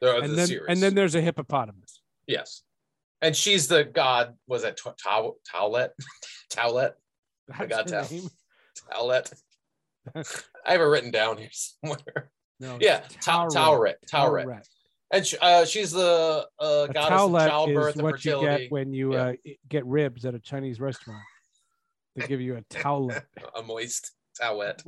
[0.00, 0.66] The, And the then, series.
[0.68, 2.00] and then there's a hippopotamus.
[2.26, 2.62] yes.
[3.20, 5.90] And she's the god, was that Tau- Tau- Towlet?
[6.50, 6.92] Towlet?
[7.48, 8.10] That's house.
[8.12, 8.28] name.
[8.92, 9.32] Towlet.
[10.14, 12.30] I have it written down here somewhere.
[12.60, 13.94] No, Yeah, it's Tau- Tauret.
[14.10, 14.44] Towret.
[14.44, 14.44] Towret.
[14.46, 14.68] Tauret.
[15.10, 18.62] And she, uh, she's the uh, A goddess of childbirth is and what you fertility.
[18.64, 19.24] get when you Yeah.
[19.28, 19.32] uh,
[19.68, 21.22] get ribs at a Chinese restaurant.
[22.16, 23.24] They give you a towlet.
[23.54, 24.82] a moist towet.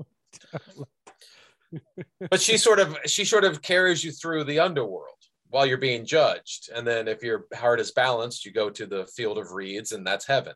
[2.30, 5.14] but she sort of she sort of carries you through the underworld
[5.50, 9.06] while you're being judged and then if your heart is balanced you go to the
[9.14, 10.52] field of reeds and that's heaven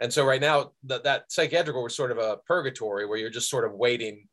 [0.00, 3.50] and so right now that that psychiatric was sort of a purgatory where you're just
[3.50, 4.28] sort of waiting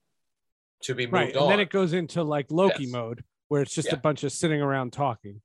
[0.86, 2.91] to be moved right, on and then it goes into like Loki Yes.
[2.91, 3.95] mode, where it's just Yeah.
[3.95, 5.41] a bunch of sitting around talking,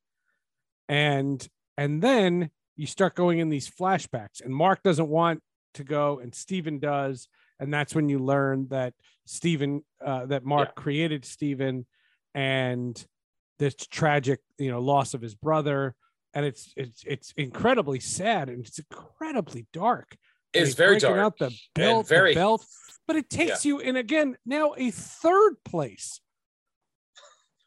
[0.87, 5.41] and and then you start going in these flashbacks, and Mark doesn't want
[5.73, 7.27] to go, and Steven does,
[7.59, 8.93] and that's when you learn that
[9.25, 11.85] Steven, uh, that Mark created Steven,
[12.33, 13.05] and
[13.57, 15.95] this tragic, you know, loss of his brother,
[16.33, 20.15] and it's it's it's incredibly sad and it's incredibly dark.
[20.53, 22.65] It's very dark Out the belt, the very- belt,
[23.07, 26.19] but it takes you in again now a third place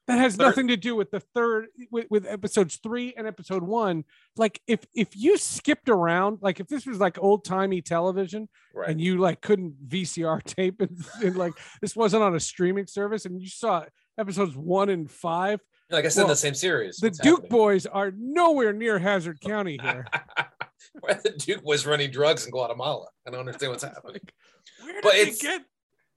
[0.07, 3.63] that has Third- nothing to do with the third with, with episodes three and episode
[3.63, 4.05] one.
[4.37, 8.91] Like if if you skipped around, like if this was like old timey television right
[8.91, 13.25] and you like couldn't VCR tape and, and like this wasn't on a streaming service
[13.25, 13.85] and you saw
[14.19, 17.51] episodes one and five, like i said well, the same series the What's Duke happening?
[17.51, 20.07] boys are nowhere near Hazzard County here.
[21.01, 23.07] why the Duke was running drugs in Guatemala.
[23.27, 24.21] I don't understand what's happening.
[24.83, 25.63] Where But it's- get?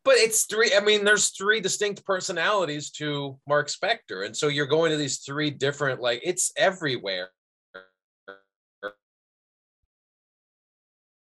[0.04, 0.72] But it's three.
[0.74, 5.18] I mean, there's three distinct personalities to Mark Spector, and so you're going to these
[5.18, 6.00] three different.
[6.00, 7.30] Like it's everywhere.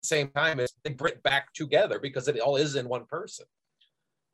[0.02, 3.46] Same time as they bring it back together because it all is in one person.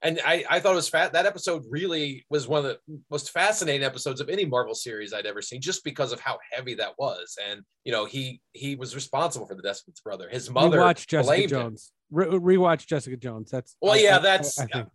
[0.03, 1.13] And I, I thought it was fat.
[1.13, 2.79] That episode really was one of the
[3.11, 6.75] most fascinating episodes of any Marvel series I'd ever seen, just because of how heavy
[6.75, 7.37] that was.
[7.51, 10.29] And you know, he he was responsible for the death of his brother.
[10.31, 11.47] His mother Rewatch Jessica.
[11.47, 11.93] Jones.
[12.11, 13.51] Re- rewatch Jessica Jones.
[13.51, 14.89] That's Well, I- yeah, I- that's- I, think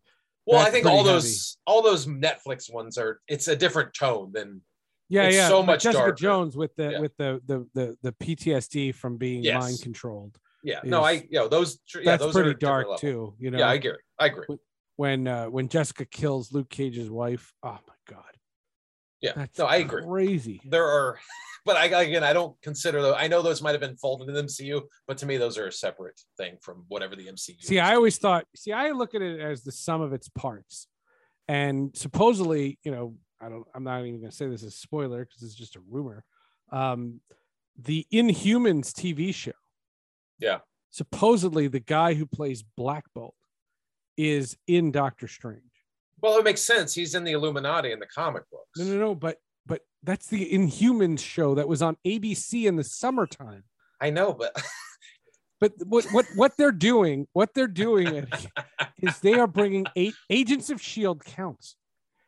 [0.47, 4.61] Well, I think all those all those Netflix ones are it's a different tone than
[5.07, 5.47] yeah, yeah.
[5.49, 6.15] so much Jessica darker.
[6.15, 6.99] Jones with the Yeah.
[6.99, 9.61] with the, the the the PTSD from being Yes.
[9.61, 10.35] mind controlled.
[10.63, 10.79] yeah.
[10.83, 12.97] No, I Is- you know those yeah That's those pretty are a different dark level.
[12.97, 13.35] too.
[13.39, 13.91] You know, Yeah, I agree.
[14.19, 14.45] I agree.
[14.95, 17.53] When uh, when Jessica kills Luke Cage's wife.
[17.63, 18.23] Oh my god,
[19.21, 20.03] Yeah, that's no, I agree.
[20.03, 20.61] Crazy.
[20.65, 21.19] There are,
[21.65, 23.15] but I again I don't consider those.
[23.17, 25.67] I know those might have been folded in the MCU, but to me those are
[25.67, 27.61] a separate thing from whatever the MCU.
[27.61, 27.79] See.
[27.79, 28.45] I always thought.
[28.55, 30.87] See, I look at it as the sum of its parts,
[31.47, 33.65] and supposedly, you know, I don't.
[33.73, 36.23] I'm not even going to say this is a spoiler because it's just a rumor.
[36.71, 37.21] Um,
[37.77, 39.51] the Inhumans TV show.
[40.39, 40.59] Yeah.
[40.89, 43.35] Supposedly, the guy who plays Black Bolt
[44.17, 45.61] is in Doctor Strange.
[46.21, 46.93] well, it makes sense.
[46.93, 48.77] He's in the Illuminati in the comic books.
[48.77, 49.15] No, no, no.
[49.15, 53.63] But but that's the Inhumans show that was on ABC in the summertime.
[54.01, 54.55] I know, but
[55.61, 58.27] But what what what they're doing, what they're doing
[59.01, 61.77] is they are bringing eight Agents of Shield counts.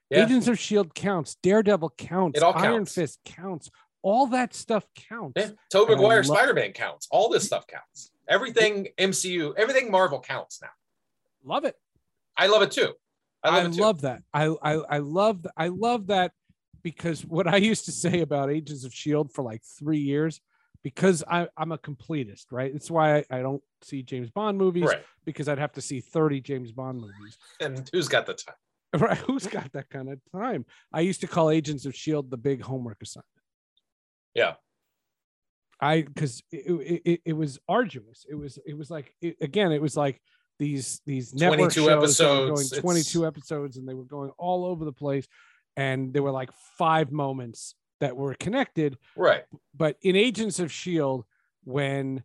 [0.09, 2.65] yeah, Agents of Shield counts, Daredevil counts, It all counts.
[2.65, 2.85] Iron.
[2.85, 3.69] Fist counts.
[4.01, 5.33] All that stuff counts.
[5.35, 5.49] yeah.
[5.69, 7.07] Tobey Maguire, Spider Man counts.
[7.11, 8.11] All this stuff counts.
[8.29, 10.69] Everything MCU, everything Marvel counts now.
[11.47, 11.75] Love it.
[12.37, 12.93] I love it too.
[13.43, 14.07] I I love love, it too.
[14.07, 14.23] that.
[14.33, 16.31] I, I I love I love that
[16.83, 20.41] because what I used to say about Agents of Shield for like three years,
[20.83, 22.73] because I, I'm a completist, right?
[22.73, 25.03] It's why I, I don't see James Bond movies Right.
[25.25, 27.37] because I'd have to see 30 James Bond movies.
[27.61, 28.55] And who's got the time?
[28.97, 29.17] Right?
[29.17, 30.65] Who's got that kind of time?
[30.93, 33.25] I used to call Agents of Shield the big homework assignment.
[34.33, 34.53] Yeah.
[35.81, 38.25] I because it, it, it, it was arduous.
[38.29, 40.21] It was it was like it, again, it was like
[40.59, 44.03] these these network 22 shows that were episodes, going it's- 22 episodes, and they were
[44.05, 45.27] going all over the place,
[45.75, 48.97] and there were like five moments that were connected.
[49.15, 49.43] Right.
[49.75, 51.25] But in Agents of Shield,
[51.63, 52.23] when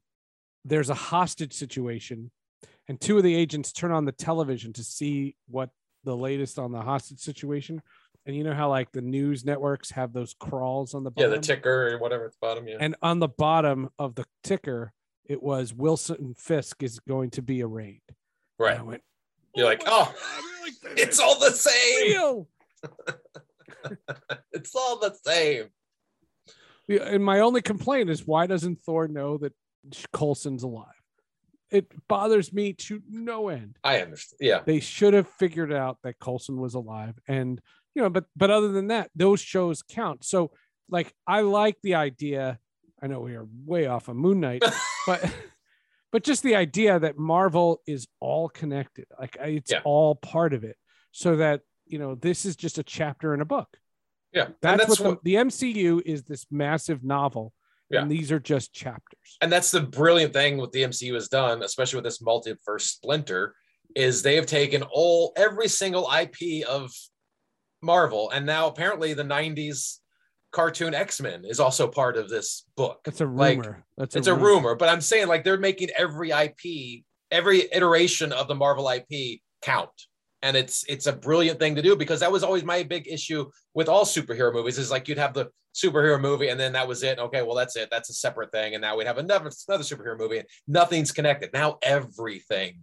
[0.65, 2.31] there's a hostage situation,
[2.89, 5.71] and two of the agents turn on the television to see what
[6.05, 7.83] the latest on the hostage situation,
[8.27, 11.31] and you know how like the news networks have those crawls on the bottom?
[11.31, 12.69] Yeah, the ticker or whatever at the bottom.
[12.69, 12.77] Yeah.
[12.81, 14.93] and on the bottom of the ticker,
[15.25, 18.01] it was Wilson Fisk is going to be arraigned.
[18.63, 18.79] Right.
[18.79, 19.03] I went,
[19.57, 22.47] You're like, oh, oh like, it's all the same.
[24.53, 25.71] It's all the same.
[26.87, 29.53] Yeah, And my only complaint is why doesn't Thor know that
[30.13, 30.87] Coulson's alive?
[31.73, 33.79] It bothers me to no end.
[33.83, 34.39] I understand.
[34.41, 34.61] Yeah.
[34.65, 37.61] They should have figured out that Coulson was alive, and
[37.97, 40.25] you know, but but other than that, those shows count.
[40.25, 40.53] So,
[40.89, 42.61] like, I like the idea.
[43.03, 44.63] I know we are way off on Moon Knight,
[45.07, 45.25] but
[46.13, 49.81] but just the idea that Marvel is all connected, like it's Yeah.
[49.85, 50.77] all part of it,
[51.11, 53.69] so that you know this is just a chapter in a book.
[54.33, 54.49] Yeah.
[54.61, 56.23] That's, that's what, what, the, the MCU is.
[56.25, 57.53] This massive novel,
[57.91, 58.03] Yeah.
[58.03, 59.37] and these are just chapters.
[59.41, 63.55] and that's the brilliant thing what the MCU has done, especially with this multiverse splinter,
[63.97, 66.91] is they have taken all every single IP of
[67.83, 69.99] Marvel, and now apparently the '90s
[70.53, 73.01] cartoon X-Men is also part of this book.
[73.05, 73.85] That's a Like, rumor.
[73.97, 78.49] That's it's a rumor, but I'm saying like they're making every IP, every iteration of
[78.49, 79.91] the Marvel IP count.
[80.43, 83.49] And it's it's a brilliant thing to do because that was always my big issue
[83.75, 87.03] with all superhero movies is like you'd have the superhero movie and then that was
[87.05, 87.19] it.
[87.19, 87.89] Okay, well that's it.
[87.91, 88.75] That's a separate thing.
[88.75, 91.51] And now we'd have another another superhero movie and nothing's connected.
[91.53, 92.81] Now everything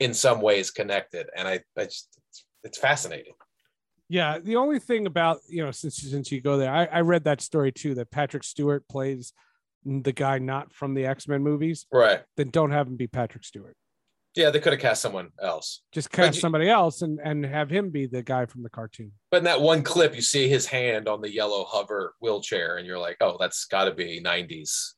[0.00, 1.28] in some way is connected.
[1.36, 3.34] And I, I just it's, it's fascinating.
[4.08, 7.24] Yeah, the only thing about you know since since you go there, I, I read
[7.24, 9.32] that story too that Patrick Stewart plays
[9.84, 11.86] the guy not from the X Men movies.
[11.92, 12.20] Right.
[12.36, 13.74] Then don't have him be Patrick Stewart.
[14.34, 15.82] Yeah, they could have cast someone else.
[15.92, 19.12] Just cast you- somebody else and and have him be the guy from the cartoon.
[19.30, 22.86] But in that one clip, you see his hand on the yellow hover wheelchair, and
[22.86, 24.92] you're like, "Oh, that's got to be '90s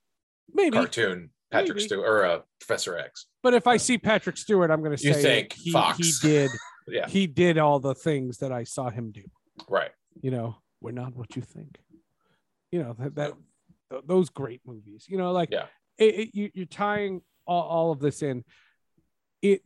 [0.53, 1.87] Maybe, cartoon Patrick Maybe.
[1.89, 5.09] Stewart or uh, Professor X." but if I see Patrick Stewart, I'm going to say
[5.09, 5.99] You think he, Fox.
[5.99, 6.51] he did
[6.87, 9.23] Yeah, he did all the things that I saw him do.
[9.69, 9.91] right.
[10.23, 11.79] You know, we're not what you think.
[12.71, 13.33] You know that, that
[13.91, 15.07] th- those great movies.
[15.09, 15.67] You know, like Yeah.
[15.99, 18.45] it, it- you, you're tying all, all of this in.
[19.43, 19.63] It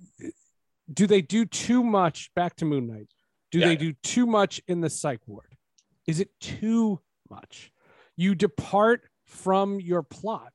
[0.92, 2.30] do they do too much?
[2.34, 3.08] Back to Moon Knight.
[3.50, 3.66] Do Yeah.
[3.68, 5.54] they do too much in the psych ward?
[6.06, 7.00] Is it too
[7.30, 7.70] much?
[8.16, 10.52] You depart from your plot.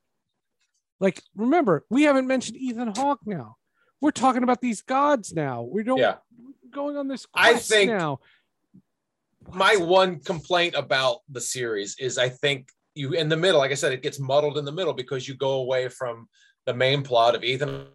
[1.00, 3.56] Like, remember, we haven't mentioned Ethan Hawke now.
[4.00, 5.62] We're talking about these gods now.
[5.62, 6.16] We don't Yeah.
[6.74, 8.20] Going on this I think- now.
[9.52, 13.74] my one complaint about the series is I think you in the middle, like I
[13.74, 16.28] said, it gets muddled in the middle because you go away from
[16.66, 17.86] the main plot of Ethan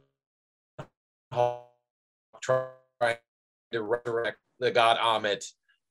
[1.32, 1.66] Hawke
[2.42, 3.18] trying
[3.72, 5.44] to resurrect the god Ammit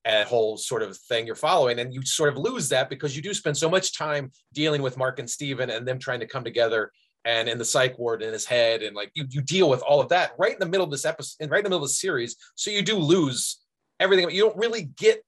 [0.05, 3.21] and whole sort of thing you're following, and you sort of lose that because you
[3.21, 6.43] do spend so much time dealing with Mark and Steven and them trying to come
[6.43, 6.91] together
[7.25, 9.99] and in the psych ward in his head and like you, you deal with all
[9.99, 11.89] of that right in the middle of this episode and right in the middle of
[11.89, 13.59] the series so you do lose
[13.99, 15.23] everything you don't really get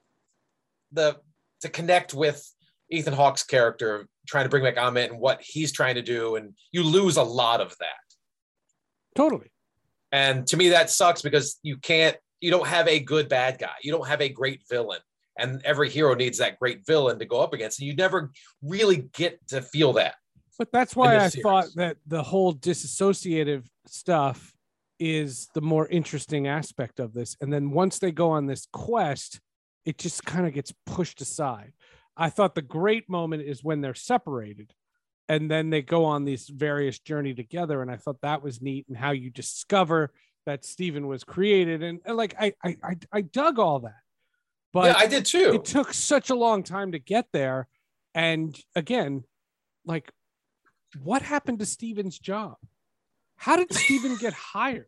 [0.94, 1.18] the
[1.62, 2.46] to connect with
[2.92, 6.54] Ethan Hawke's character trying to bring back Ammit and what he's trying to do, and
[6.72, 7.88] you lose a lot of that.
[9.16, 9.52] Totally.
[10.12, 13.76] And to me, that sucks because you can't, you don't have a good bad guy,
[13.82, 15.00] you don't have a great villain,
[15.38, 19.10] and every hero needs that great villain to go up against, and you never really
[19.14, 20.16] get to feel that.
[20.62, 24.54] But that's why I this thought that the whole disassociative stuff
[25.00, 27.36] is the more interesting aspect of this.
[27.42, 29.40] And then once they go on this quest,
[29.86, 31.74] it just kind of gets pushed aside.
[32.16, 34.72] I thought the great moment is when they're separated
[35.28, 37.82] and then they go on this various journey together.
[37.82, 40.14] And I thought that was neat and how you discover
[40.46, 41.82] that Steven was created.
[41.82, 44.02] And, and like I, I I I dug all that.
[44.74, 45.54] But yeah, I did too.
[45.56, 47.68] it took such a long time to get there.
[48.14, 49.24] And again,
[49.86, 50.12] like,
[51.04, 52.56] what happened to Steven's job?
[53.38, 54.86] How did Steven get hired?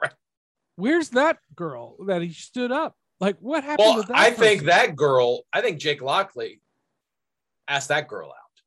[0.00, 0.12] Right.
[0.76, 2.94] Where's that girl that he stood up?
[3.20, 4.04] Like, what happened well?
[4.14, 6.60] I think that girl, I think Jake Lockley
[7.66, 8.62] asked that girl out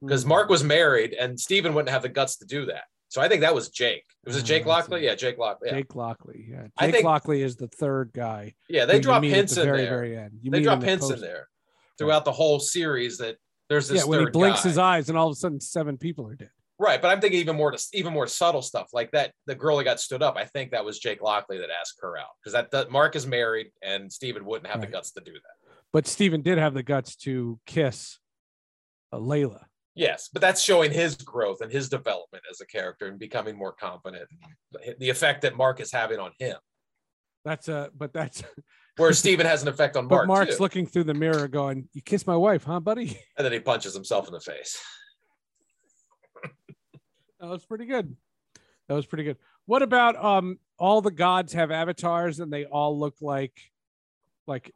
[0.00, 0.28] because Hmm.
[0.28, 2.84] Mark was married and Steven wouldn't have the guts to do that.
[3.08, 4.04] So I think that was Jake.
[4.26, 5.02] Was it Ah, Jake Lockley?
[5.04, 5.68] Yeah, Jake Lockley.
[5.70, 6.46] Yeah, Jake Lockley.
[6.48, 8.54] Yeah, Jake I think- Lockley is the third guy.
[8.68, 9.90] yeah they drop hints the in very, there.
[9.90, 10.38] very end.
[10.42, 11.48] You they drop hints in there
[11.96, 13.36] throughout the whole series that
[13.68, 14.68] there's this Yeah, when he blinks guy.
[14.68, 16.50] his eyes, and all of a sudden, seven people are dead.
[16.80, 19.32] Right, but I'm thinking even more to even more subtle stuff like that.
[19.46, 22.16] The girl that got stood up, I think that was Jake Lockley that asked her
[22.16, 24.86] out because that, that Mark is married and Steven wouldn't have Right.
[24.86, 25.72] the guts to do that.
[25.92, 28.18] But Steven did have the guts to kiss
[29.12, 29.64] uh, Layla.
[29.96, 33.72] Yes, but that's showing his growth and his development as a character and becoming more
[33.72, 34.28] confident.
[35.00, 36.58] The effect that Mark is having on him,
[37.44, 38.44] That's a, but that's,
[38.98, 40.22] where Steven has an effect on Mark.
[40.22, 40.62] but Mark's too.
[40.62, 43.94] looking through the mirror, going, "You kissed my wife, huh, buddy?" and then he punches
[43.94, 44.78] himself in the face.
[47.40, 48.16] That was pretty good.
[48.88, 49.36] That was pretty good.
[49.66, 53.52] What about um all the gods have avatars and they all look like
[54.48, 54.74] like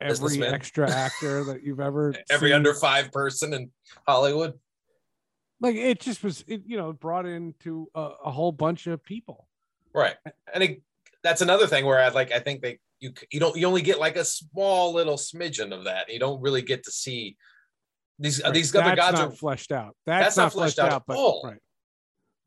[0.00, 2.56] every extra actor that you've ever Every seen?
[2.56, 3.70] under five person in
[4.08, 4.58] Hollywood.
[5.60, 9.46] like it just was it you know brought into a, a whole bunch of people.
[9.94, 10.16] Right.
[10.52, 10.82] And it,
[11.22, 13.98] that's another thing where I like I think they you you don't you only get
[13.98, 16.12] like a small little smidgen of that.
[16.12, 17.36] You don't really get to see
[18.18, 19.96] these uh, these other That's gods are fleshed out.
[20.06, 21.42] That's, That's not, not fleshed out out, at all.
[21.44, 21.58] right.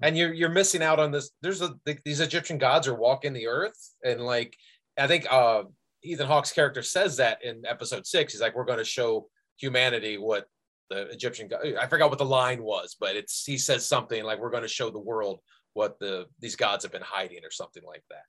[0.01, 1.31] and you're you're missing out on this.
[1.41, 4.55] There's a th- these Egyptian gods are walking the earth and like
[4.97, 5.63] I think uh
[6.03, 8.33] Ethan Hawke's character says that in episode six.
[8.33, 10.47] He's like, we're going to show humanity what
[10.89, 11.61] the Egyptian god.
[11.79, 14.69] I forgot what the line was, but it's he says something like we're going to
[14.69, 15.39] show the world
[15.73, 18.23] what the these gods have been hiding or something like that.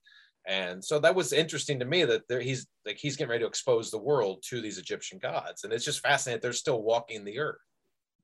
[0.47, 3.49] And so that was interesting to me that there, he's like he's getting ready to
[3.49, 6.41] expose the world to these Egyptian gods, and it's just fascinating.
[6.43, 7.61] They're still walking the earth,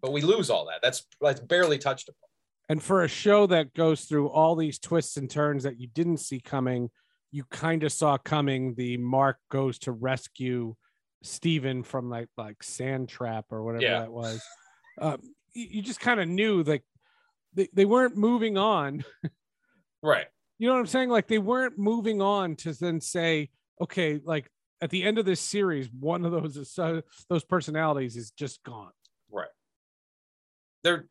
[0.03, 0.81] but we lose all that.
[0.83, 2.29] That's that's barely touched upon.
[2.69, 6.19] And for a show that goes through all these twists and turns that you didn't
[6.19, 6.91] see coming,
[7.33, 10.77] you kind of saw coming the Mark goes to rescue
[11.23, 14.01] Steven from like like sand trap or whatever Yeah.
[14.01, 14.43] that was.
[15.01, 15.21] Um,
[15.55, 16.85] you, you just kind of knew like
[17.55, 19.05] they, they weren't moving on.
[20.03, 20.29] Right.
[20.61, 21.09] You know what I'm saying?
[21.09, 23.49] Like they weren't moving on to then say,
[23.81, 24.51] okay, like
[24.83, 28.63] at the end of this series, one of those so uh, those personalities is just
[28.63, 28.93] gone.
[29.33, 29.49] Right.
[30.85, 31.07] They're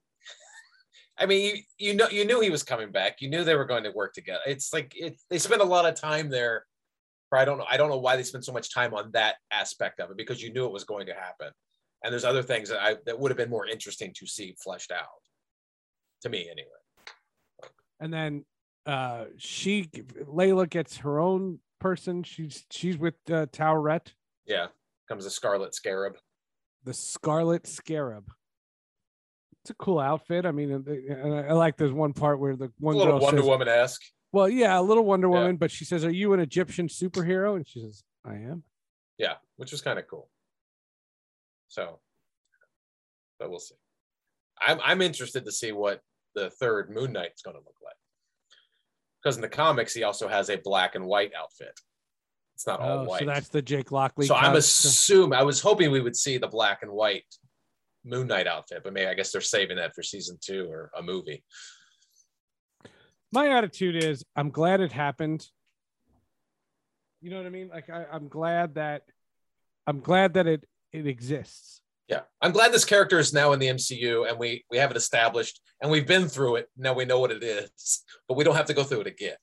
[1.18, 3.22] I mean, you you know you knew he was coming back.
[3.22, 4.42] You knew they were going to work together.
[4.46, 6.68] It's like it they spent a lot of time there.
[7.32, 7.66] I don't know.
[7.68, 10.44] I don't know why they spent so much time on that aspect of it because
[10.44, 11.50] you knew it was going to happen.
[12.04, 14.92] And there's other things that I that would have been more interesting to see fleshed
[14.92, 15.08] out.
[16.22, 16.68] To me, anyway.
[18.00, 18.46] and then
[18.90, 22.24] uh she Layla gets her own person.
[22.24, 24.14] She's she's with uh, Tauret,
[24.46, 24.68] Yeah.
[25.08, 26.18] Comes a scarlet scarab.
[26.84, 28.32] the Scarlet Scarab.
[29.64, 30.46] It's a cool outfit.
[30.46, 33.14] I mean, and they- and I like there's one part where the A one little
[33.14, 34.02] girl Wonder Woman esque.
[34.32, 35.34] "Well, yeah, a little Wonder Yeah.
[35.40, 38.64] Woman," but she says, "Are you an Egyptian superhero?" And she says, "I am."
[39.18, 40.30] Yeah, which was kind of cool.
[41.68, 42.00] So,
[43.40, 43.76] but we'll see.
[44.62, 46.02] I'm I'm interested to see what
[46.36, 47.99] the third Moon Knight is going to look like.
[49.22, 51.78] Because in the comics, he also has a black and white outfit.
[52.56, 53.20] It's not all Oh, white.
[53.20, 54.26] so that's the Jake Lockley.
[54.28, 57.26] So I'm assuming I was hoping we would see the black and white
[58.06, 61.02] Moon Knight outfit, but maybe I guess they're saving that for season two or a
[61.02, 61.44] movie.
[63.32, 65.46] My attitude is I'm glad it happened.
[67.22, 67.68] You know what I mean?
[67.70, 69.04] Like I, I'm glad that
[69.86, 71.82] I'm glad that it it exists.
[72.10, 74.98] Yeah, I'm glad this character is now in the MCU and we we have it
[74.98, 76.68] established and we've been through it.
[76.76, 79.36] Now we know what it is, but we don't have to go through it again.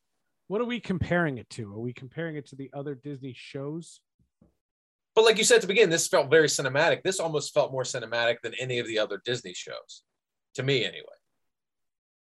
[0.48, 1.72] What are we comparing it to?
[1.72, 4.00] Are we comparing it to the other Disney shows?
[5.14, 7.02] But like you said at the beginning, this felt very cinematic.
[7.02, 10.02] This almost felt more cinematic than any of the other Disney shows,
[10.54, 11.04] to me anyway.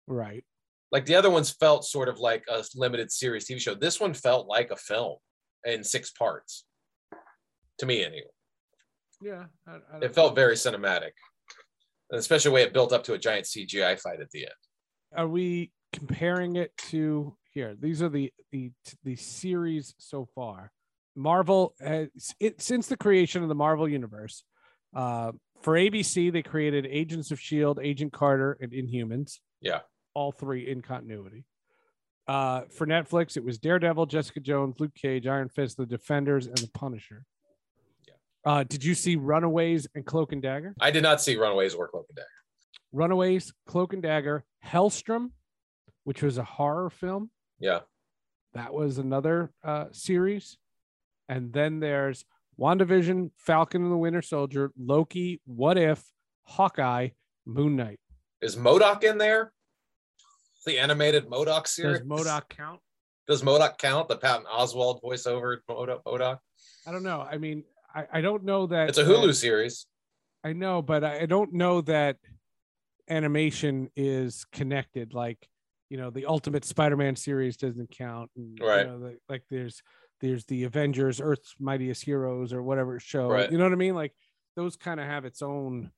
[0.07, 0.45] Right.
[0.93, 3.75] Like the other ones felt sort of like a limited series TV show.
[3.75, 5.17] This one felt like a film
[5.65, 6.65] in six parts,
[7.79, 8.31] to me anyway.
[9.21, 9.45] Yeah.
[9.67, 11.13] I, I It felt very cinematic,
[12.11, 14.55] and especially the way it built up to a giant CGI fight at the end.
[15.17, 17.75] Are we comparing it to here?
[17.79, 18.73] These are the the
[19.05, 20.73] the series so far.
[21.15, 22.09] Marvel has
[22.41, 24.45] it since the creation of the Marvel universe.
[24.95, 29.39] Uh, for ABC, they created Agents of Shield, Agent Carter, and Inhumans.
[29.63, 29.81] Yeah.
[30.15, 31.45] all three in continuity.
[32.29, 36.59] Uh, for Netflix, it was Daredevil, Jessica Jones, Luke Cage, Iron Fist, The Defenders, and
[36.59, 37.25] The Punisher.
[38.47, 40.73] Uh, did you see Runaways and Cloak and Dagger?
[40.81, 42.29] I did not see Runaways or Cloak and Dagger.
[42.93, 45.33] Runaways, Cloak and Dagger, Helstrom,
[46.05, 47.31] which was a horror film.
[47.59, 47.81] Yeah.
[48.55, 50.59] That was another uh, series.
[51.29, 52.25] And then there's
[52.59, 56.05] WandaVision, Falcon and the Winter Soldier, Loki, What If,
[56.45, 57.09] Hawkeye,
[57.45, 57.99] Moon Knight.
[58.41, 59.09] Is M.O.D.O.K.
[59.09, 59.53] in there?
[60.65, 61.67] The animated M.O.D.O.K.
[61.67, 61.99] series.
[61.99, 62.47] Does M.O.D.O.K.
[62.57, 62.81] count?
[63.27, 63.75] Does M.O.D.O.K.
[63.79, 64.09] count?
[64.09, 66.03] The Patton Oswalt voiceover Modoc.
[66.07, 66.39] M.O.D.O.K.?
[66.87, 67.21] I don't know.
[67.21, 67.65] I mean,
[67.97, 69.87] I, I don't know that It's a Hulu uh, series.
[70.45, 72.19] I know, but I don't know that
[73.09, 75.15] animation is connected.
[75.15, 75.49] Like,
[75.89, 78.31] you know, the Ultimate Spider-Man series doesn't count.
[78.37, 78.87] And, you Right.
[78.87, 79.83] know, the- like there's
[80.23, 83.29] there's the Avengers, Earth's Mightiest Heroes, or whatever show.
[83.29, 83.51] Right.
[83.51, 83.95] You know what I mean?
[83.95, 84.15] Like
[84.57, 85.91] those kind of have its own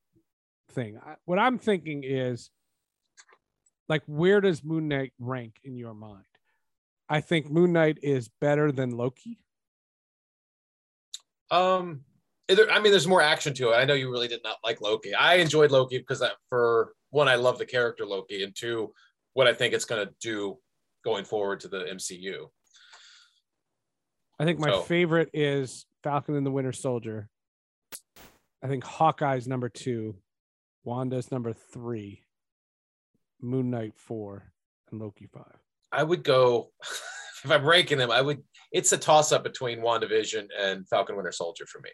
[0.71, 0.97] thing.
[0.97, 2.49] I, what I'm thinking is,
[3.87, 6.25] like, where does Moon Knight rank in your mind?
[7.07, 9.39] I think Moon Knight is better than Loki.
[11.51, 12.01] Um,
[12.47, 13.75] there- I mean, there's more action to it.
[13.75, 15.13] I know you really did not like Loki.
[15.13, 18.93] I enjoyed Loki because I, for one, I love the character Loki, and two,
[19.33, 20.57] what I think it's going to do
[21.03, 22.49] going forward to the MCU.
[24.39, 27.29] I think my So- favorite is Falcon and the Winter Soldier.
[28.63, 30.15] I think Hawkeye's number two,
[30.83, 32.23] Wanda's number three,
[33.41, 34.51] Moon Knight four,
[34.91, 35.57] and Loki five.
[35.91, 36.71] I would go
[37.43, 38.11] if I'm ranking them.
[38.11, 38.43] I would.
[38.71, 41.89] It's a toss up between WandaVision and Falcon Winter Soldier for me.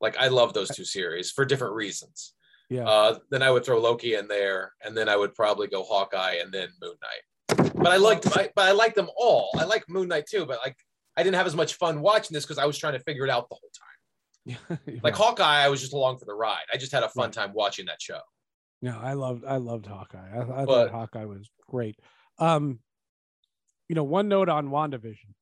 [0.00, 2.34] Like I love those two series for different reasons.
[2.68, 5.82] Yeah, Uh, then I would throw Loki in there, and then I would probably go
[5.82, 7.72] Hawkeye and then Moon Knight.
[7.74, 9.50] But I liked, I, but I like them all.
[9.58, 10.76] I like Moon Knight too, but like
[11.16, 13.30] I didn't have as much fun watching this because I was trying to figure it
[13.30, 14.76] out the whole time.
[14.86, 15.00] yeah.
[15.02, 16.64] Like Hawkeye, I was just along for the ride.
[16.72, 17.32] I just had a fun Right.
[17.32, 18.20] time watching that show.
[18.82, 20.30] no, I loved I loved Hawkeye.
[20.32, 21.98] I, I But- thought Hawkeye was great.
[22.38, 22.78] Um,
[23.90, 25.34] you know, one note on WandaVision.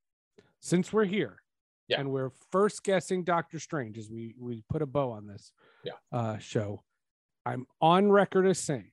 [0.61, 1.43] Since we're here,
[1.87, 2.01] Yeah.
[2.01, 5.53] and we're first guessing Doctor Strange as we we put a bow on this
[5.85, 5.93] Yeah.
[6.13, 6.83] uh, show,
[7.45, 8.91] I'm on record as saying,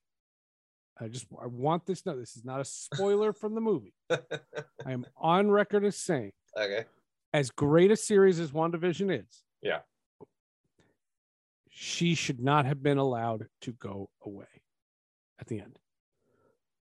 [0.99, 2.17] I just I want this note.
[2.17, 3.93] This is not a spoiler from the movie.
[4.09, 6.83] I am on record as saying, Okay.
[7.33, 9.83] as great a series as WandaVision is, Yeah.
[11.69, 14.63] she should not have been allowed to go away
[15.39, 15.79] at the end.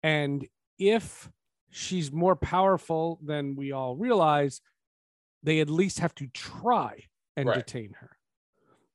[0.02, 0.46] And
[0.78, 1.30] if
[1.70, 4.60] she's more powerful than we all realize,
[5.42, 7.04] they at least have to try
[7.36, 7.64] and Right.
[7.64, 8.16] detain her.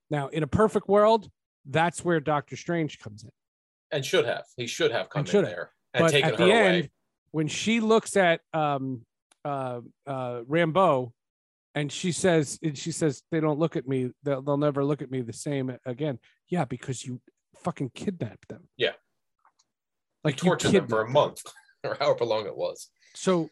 [0.09, 1.29] Now, in a perfect world,
[1.65, 3.31] that's where Doctor Strange comes in.
[3.91, 4.45] And should have.
[4.57, 6.67] He should have come And in there and but taken at her the away.
[6.79, 6.89] end,
[7.31, 9.05] when she looks at um,
[9.43, 11.11] uh, uh, Rambeau,
[11.73, 14.11] and she says, and she says, they don't look at me.
[14.23, 16.19] They'll, they'll never look at me the same again.
[16.47, 17.19] Yeah, because you
[17.63, 18.69] fucking kidnapped them.
[18.77, 18.93] Yeah.
[20.23, 21.41] like you tortured them for a month
[21.85, 22.89] or however long it was.
[23.13, 23.49] So,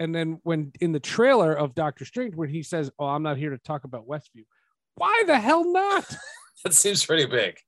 [0.00, 3.36] and then when in the trailer of Doctor Strange, when he says, "Oh, I'm not
[3.36, 4.44] here to talk about Westview,"
[4.96, 6.04] why the hell not?
[6.62, 7.58] That seems pretty big.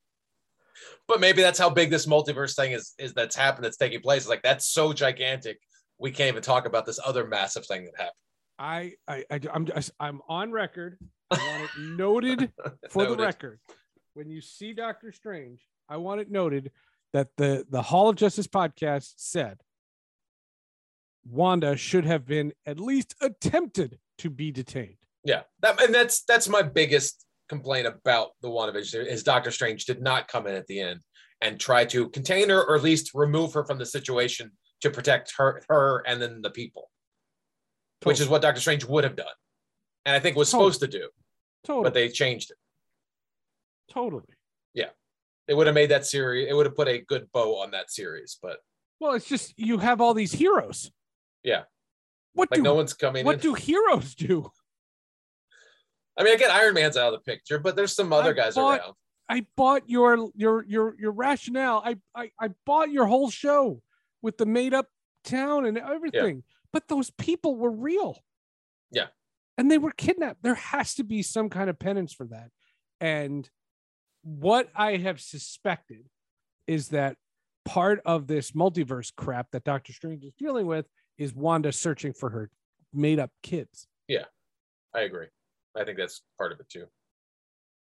[1.06, 4.22] But maybe that's how big this multiverse thing is is that's happened that's taking place.
[4.22, 5.58] It's Like that's so gigantic.
[5.98, 8.14] We can't even talk about this other massive thing that happened.
[8.58, 10.98] I, I, I I'm just, I'm on record.
[11.30, 12.52] I want it noted
[12.90, 13.60] for the record.
[14.14, 15.60] When you see Doctor Strange,
[15.90, 16.70] I want it noted
[17.12, 19.58] that the the Hall of Justice podcast said
[21.30, 24.96] Wanda should have been at least attempted to be detained.
[25.24, 25.42] Yeah.
[25.60, 30.28] That and that's that's my biggest complaint about the WandaVision is Doctor Strange did not
[30.28, 31.00] come in at the end
[31.40, 34.50] and try to contain her or at least remove her from the situation
[34.82, 36.90] to protect her her and then the people.
[38.04, 39.26] Which is what Doctor Strange would have done.
[40.04, 40.72] And I think was Totally.
[40.72, 41.08] supposed to do,
[41.64, 42.56] totally, but they changed it.
[43.92, 44.22] totally.
[44.74, 44.90] Yeah.
[45.48, 46.48] It would have made that series.
[46.48, 48.38] It would have put a good bow on that series.
[48.40, 48.58] But
[49.00, 50.90] Well, it's just you have all these heroes.
[51.46, 51.62] Yeah.
[52.34, 53.40] What like do no one's coming what in.
[53.40, 54.50] do heroes do?
[56.18, 58.34] I mean, I get Iron Man's out of the picture, but there's some other I
[58.34, 58.92] guys bought- around.
[59.28, 61.82] I bought your your your your rationale.
[61.84, 63.82] I I, I bought your whole show
[64.22, 64.86] with the made up
[65.24, 66.42] town and everything.
[66.72, 68.18] But those people were real.
[68.90, 69.06] Yeah.
[69.58, 70.42] And they were kidnapped.
[70.42, 72.50] There has to be some kind of penance for that.
[73.00, 73.48] And
[74.22, 76.06] what I have suspected
[76.66, 77.16] is that
[77.64, 80.86] part of this multiverse crap that Doctor Strange is dealing with
[81.18, 82.50] is Wanda searching for her
[82.92, 83.86] made up kids.
[84.08, 84.24] Yeah,
[84.94, 85.26] I agree.
[85.76, 86.86] I think that's part of it too.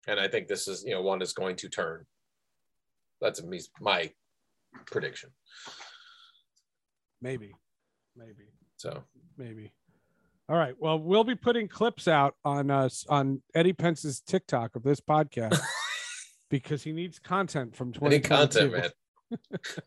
[0.07, 2.05] And I think this is, you know, is going to turn.
[3.21, 3.41] That's
[3.79, 4.11] my
[4.85, 5.29] prediction.
[7.21, 7.53] Maybe.
[8.17, 8.49] Maybe.
[8.77, 9.03] So
[9.37, 9.71] maybe.
[10.49, 10.75] All right.
[10.77, 15.57] Well, we'll be putting clips out on us on Eddie Pence's TikTok of this podcast
[16.49, 18.27] because he needs content from any 2022.
[18.29, 19.39] content, man.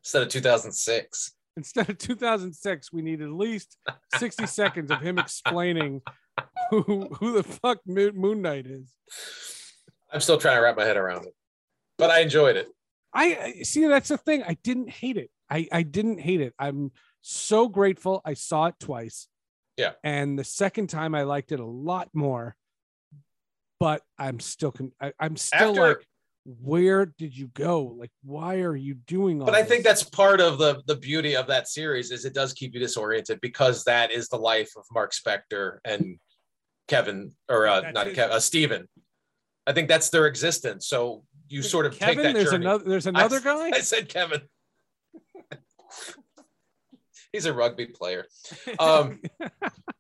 [0.02, 1.32] Instead of 2006.
[1.56, 3.78] Instead of 2006, we need at least
[4.16, 6.02] 60 seconds of him explaining
[6.70, 8.92] who who the fuck Moon Knight is.
[10.12, 11.34] I'm still trying to wrap my head around it,
[11.98, 12.68] but I enjoyed it.
[13.14, 14.42] I see that's the thing.
[14.42, 15.30] I didn't hate it.
[15.50, 16.52] I I didn't hate it.
[16.58, 16.92] I'm
[17.22, 19.28] so grateful I saw it twice.
[19.78, 19.92] Yeah.
[20.04, 22.54] And the second time I liked it a lot more.
[23.80, 26.06] But I'm still con- I, I'm still After- like
[26.46, 27.96] where did you go?
[27.98, 31.34] Like why are you doing all But I think that's part of the the beauty
[31.34, 34.84] of that series is it does keep you disoriented because that is the life of
[34.92, 36.18] Mark Spector and
[36.86, 38.88] Kevin or uh, That's not Kevin, uh, Steven.
[39.66, 40.86] I think that's their existence.
[40.86, 42.64] So you sort of Kevin, take that there's journey.
[42.64, 43.70] another there's another I, guy.
[43.74, 44.42] I said Kevin.
[47.32, 48.26] He's a rugby player.
[48.78, 49.20] Um,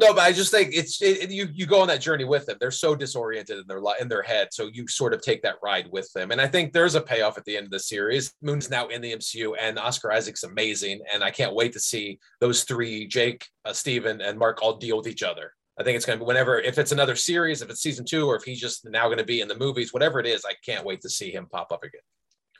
[0.00, 2.46] No, but I just think it's it, it- you you go on that journey with
[2.46, 2.56] them.
[2.60, 5.88] They're so disoriented in their in their head, so you sort of take that ride
[5.90, 6.30] with them.
[6.30, 8.32] And I think there's a payoff at the end of the series.
[8.40, 12.18] Moon's now in the MCU, and Oscar Isaac's amazing, and I can't wait to see
[12.40, 15.52] those three, Jake, uh, Steven, and Mark, all deal with each other.
[15.80, 18.26] I think it's going to be whenever if it's another series, if it's season two,
[18.26, 20.44] or if he's just now going to be in the movies, whatever it is.
[20.44, 22.00] I can't wait to see him pop up again.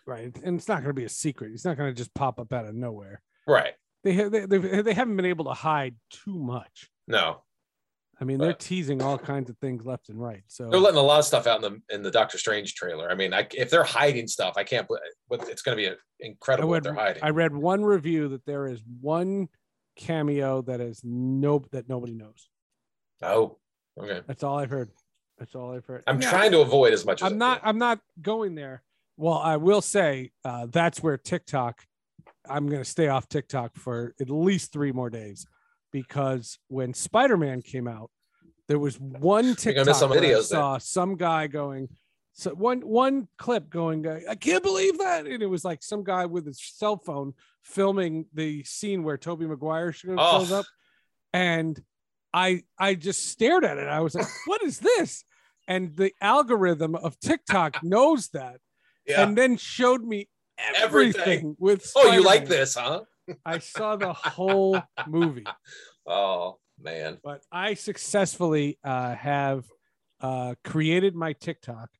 [0.06, 0.36] right.
[0.44, 1.50] And it's not gonna be a secret.
[1.50, 3.20] He's not gonna just pop up out of nowhere.
[3.46, 3.74] Right?
[4.04, 6.88] They they, they, they haven't been able to hide too much.
[7.08, 7.42] No,
[8.20, 10.42] I mean, they're teasing all kinds of things left and right.
[10.48, 13.10] So they're letting a lot of stuff out in the in the Doctor Strange trailer.
[13.10, 14.88] I mean, I, if they're hiding stuff, I can't.
[14.88, 17.22] But it's going to be I, incredible what read, they're hiding.
[17.22, 19.48] I read one review that there is one
[19.96, 22.48] cameo that is no that nobody knows.
[23.22, 23.58] oh,
[24.00, 24.20] okay.
[24.26, 24.90] That's all I've heard.
[25.38, 26.02] That's all I've heard.
[26.08, 27.60] I'm Yeah, trying to avoid as much as I'm I not.
[27.62, 28.82] I'm not going there.
[29.16, 31.84] Well, I will say uh, that's where TikTok.
[32.48, 35.46] I'm going to stay off TikTok for at least three more days
[35.92, 38.10] because when Spider-Man came out,
[38.68, 40.58] there was one TikTok some I videos then.
[40.58, 41.88] saw some guy going.
[42.34, 46.26] So one one clip going, I can't believe that, and it was like some guy
[46.26, 47.32] with his cell phone
[47.64, 50.38] filming the scene where Tobey Maguire shows Oh.
[50.40, 50.66] shows up,
[51.32, 51.82] and
[52.32, 53.88] I I just stared at it.
[53.88, 55.24] I was like, "What is this?"
[55.66, 58.60] And the algorithm of TikTok knows that,
[59.06, 59.22] Yeah.
[59.22, 60.28] and then showed me
[60.58, 61.22] Everything.
[61.22, 61.90] everything, with.
[61.96, 63.02] oh, you like this, huh?
[63.44, 65.46] I saw the whole movie,
[66.06, 67.18] Oh man.
[67.22, 69.64] but I successfully uh, have
[70.20, 71.90] uh, created my TikTok.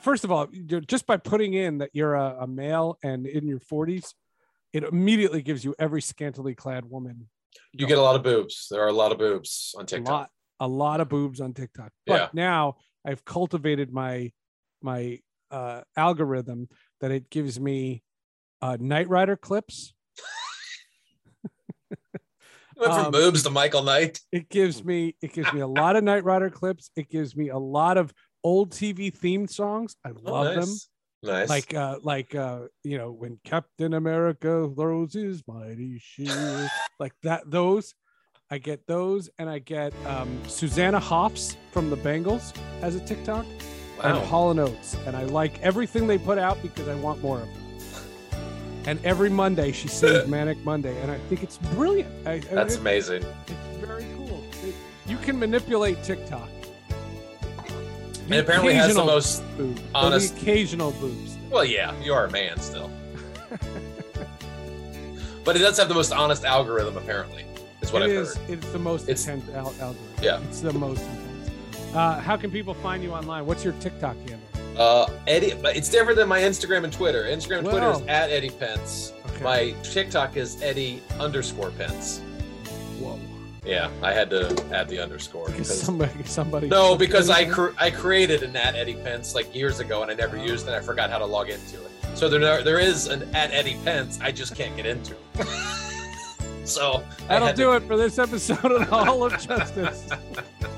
[0.00, 0.48] First of all,
[0.86, 4.12] just by putting in that you're a, a male and in your 40s,
[4.72, 7.28] it immediately gives you every scantily clad woman.
[7.72, 8.68] You get a lot of boobs.
[8.70, 10.10] There are a lot of boobs on a TikTok.
[10.10, 10.30] lot,
[10.60, 11.92] a lot of boobs on TikTok.
[12.06, 12.28] But Yeah.
[12.32, 12.76] now
[13.06, 14.32] I've cultivated my
[14.82, 15.20] my
[15.50, 16.68] uh, algorithm
[17.00, 18.02] that it gives me
[18.60, 19.94] uh, Knight Rider clips.
[22.82, 24.20] Went from Um, boobs to Michael Knight.
[24.32, 26.90] It gives me it gives me a lot of Knight Rider clips.
[26.96, 28.12] It gives me a lot of
[28.44, 29.96] old TV theme songs.
[30.04, 30.60] I Oh, love them.
[30.60, 30.88] nice.
[31.24, 31.48] Nice.
[31.48, 36.68] Like uh like uh you know when Captain America throws his mighty shield
[36.98, 37.94] like that those
[38.50, 42.52] I get those and I get um Susanna Hoffs from the Bangles
[42.82, 43.46] as a TikTok
[44.02, 44.24] and wow.
[44.24, 47.46] Hall and Oates and I like everything they put out because I want more of
[47.54, 47.61] them.
[48.86, 52.10] And every Monday she sings Manic Monday and I think it's brilliant.
[52.26, 53.22] I, That's amazing.
[53.46, 54.42] it's very cool.
[54.64, 54.74] It-
[55.06, 56.48] you can manipulate TikTok.
[58.28, 59.42] It apparently has the most.
[59.56, 61.36] boob, honest- the occasional boobs.
[61.50, 62.90] Well, yeah, you are a man still.
[65.44, 67.44] but it does have the most honest algorithm, apparently,
[67.82, 68.36] is what It I've is.
[68.36, 68.50] heard.
[68.50, 69.96] It's the most It's- intense al- algorithm.
[70.22, 70.40] Yeah.
[70.48, 71.50] It's the most intense.
[71.94, 73.44] Uh, how can people find you online?
[73.44, 74.38] What's your TikTok handle?
[74.76, 77.24] Uh, Eddie, it's different than my Instagram and Twitter.
[77.24, 79.12] Instagram and Twitter is at Eddie Pence.
[79.26, 79.44] Okay.
[79.44, 82.20] My TikTok is Eddie underscore Pence.
[82.98, 83.18] Whoa.
[83.64, 86.68] Yeah, I had to add the underscore Because because somebody, somebody.
[86.68, 90.14] no, because I cr- I created an at Eddie Pence like years ago and I
[90.14, 90.72] never used it.
[90.72, 91.90] and I forgot how to log into it.
[92.14, 94.18] So there there is an at Eddie Pence.
[94.20, 95.14] I just can't get into.
[95.36, 95.46] it.
[96.64, 100.08] so I That'll do to- it for this episode of the Hall of Justice.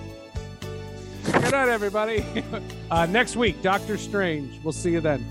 [1.45, 2.25] Good night, everybody.
[2.91, 4.59] uh, next week, Doctor Strange.
[4.65, 5.23] We'll see you then.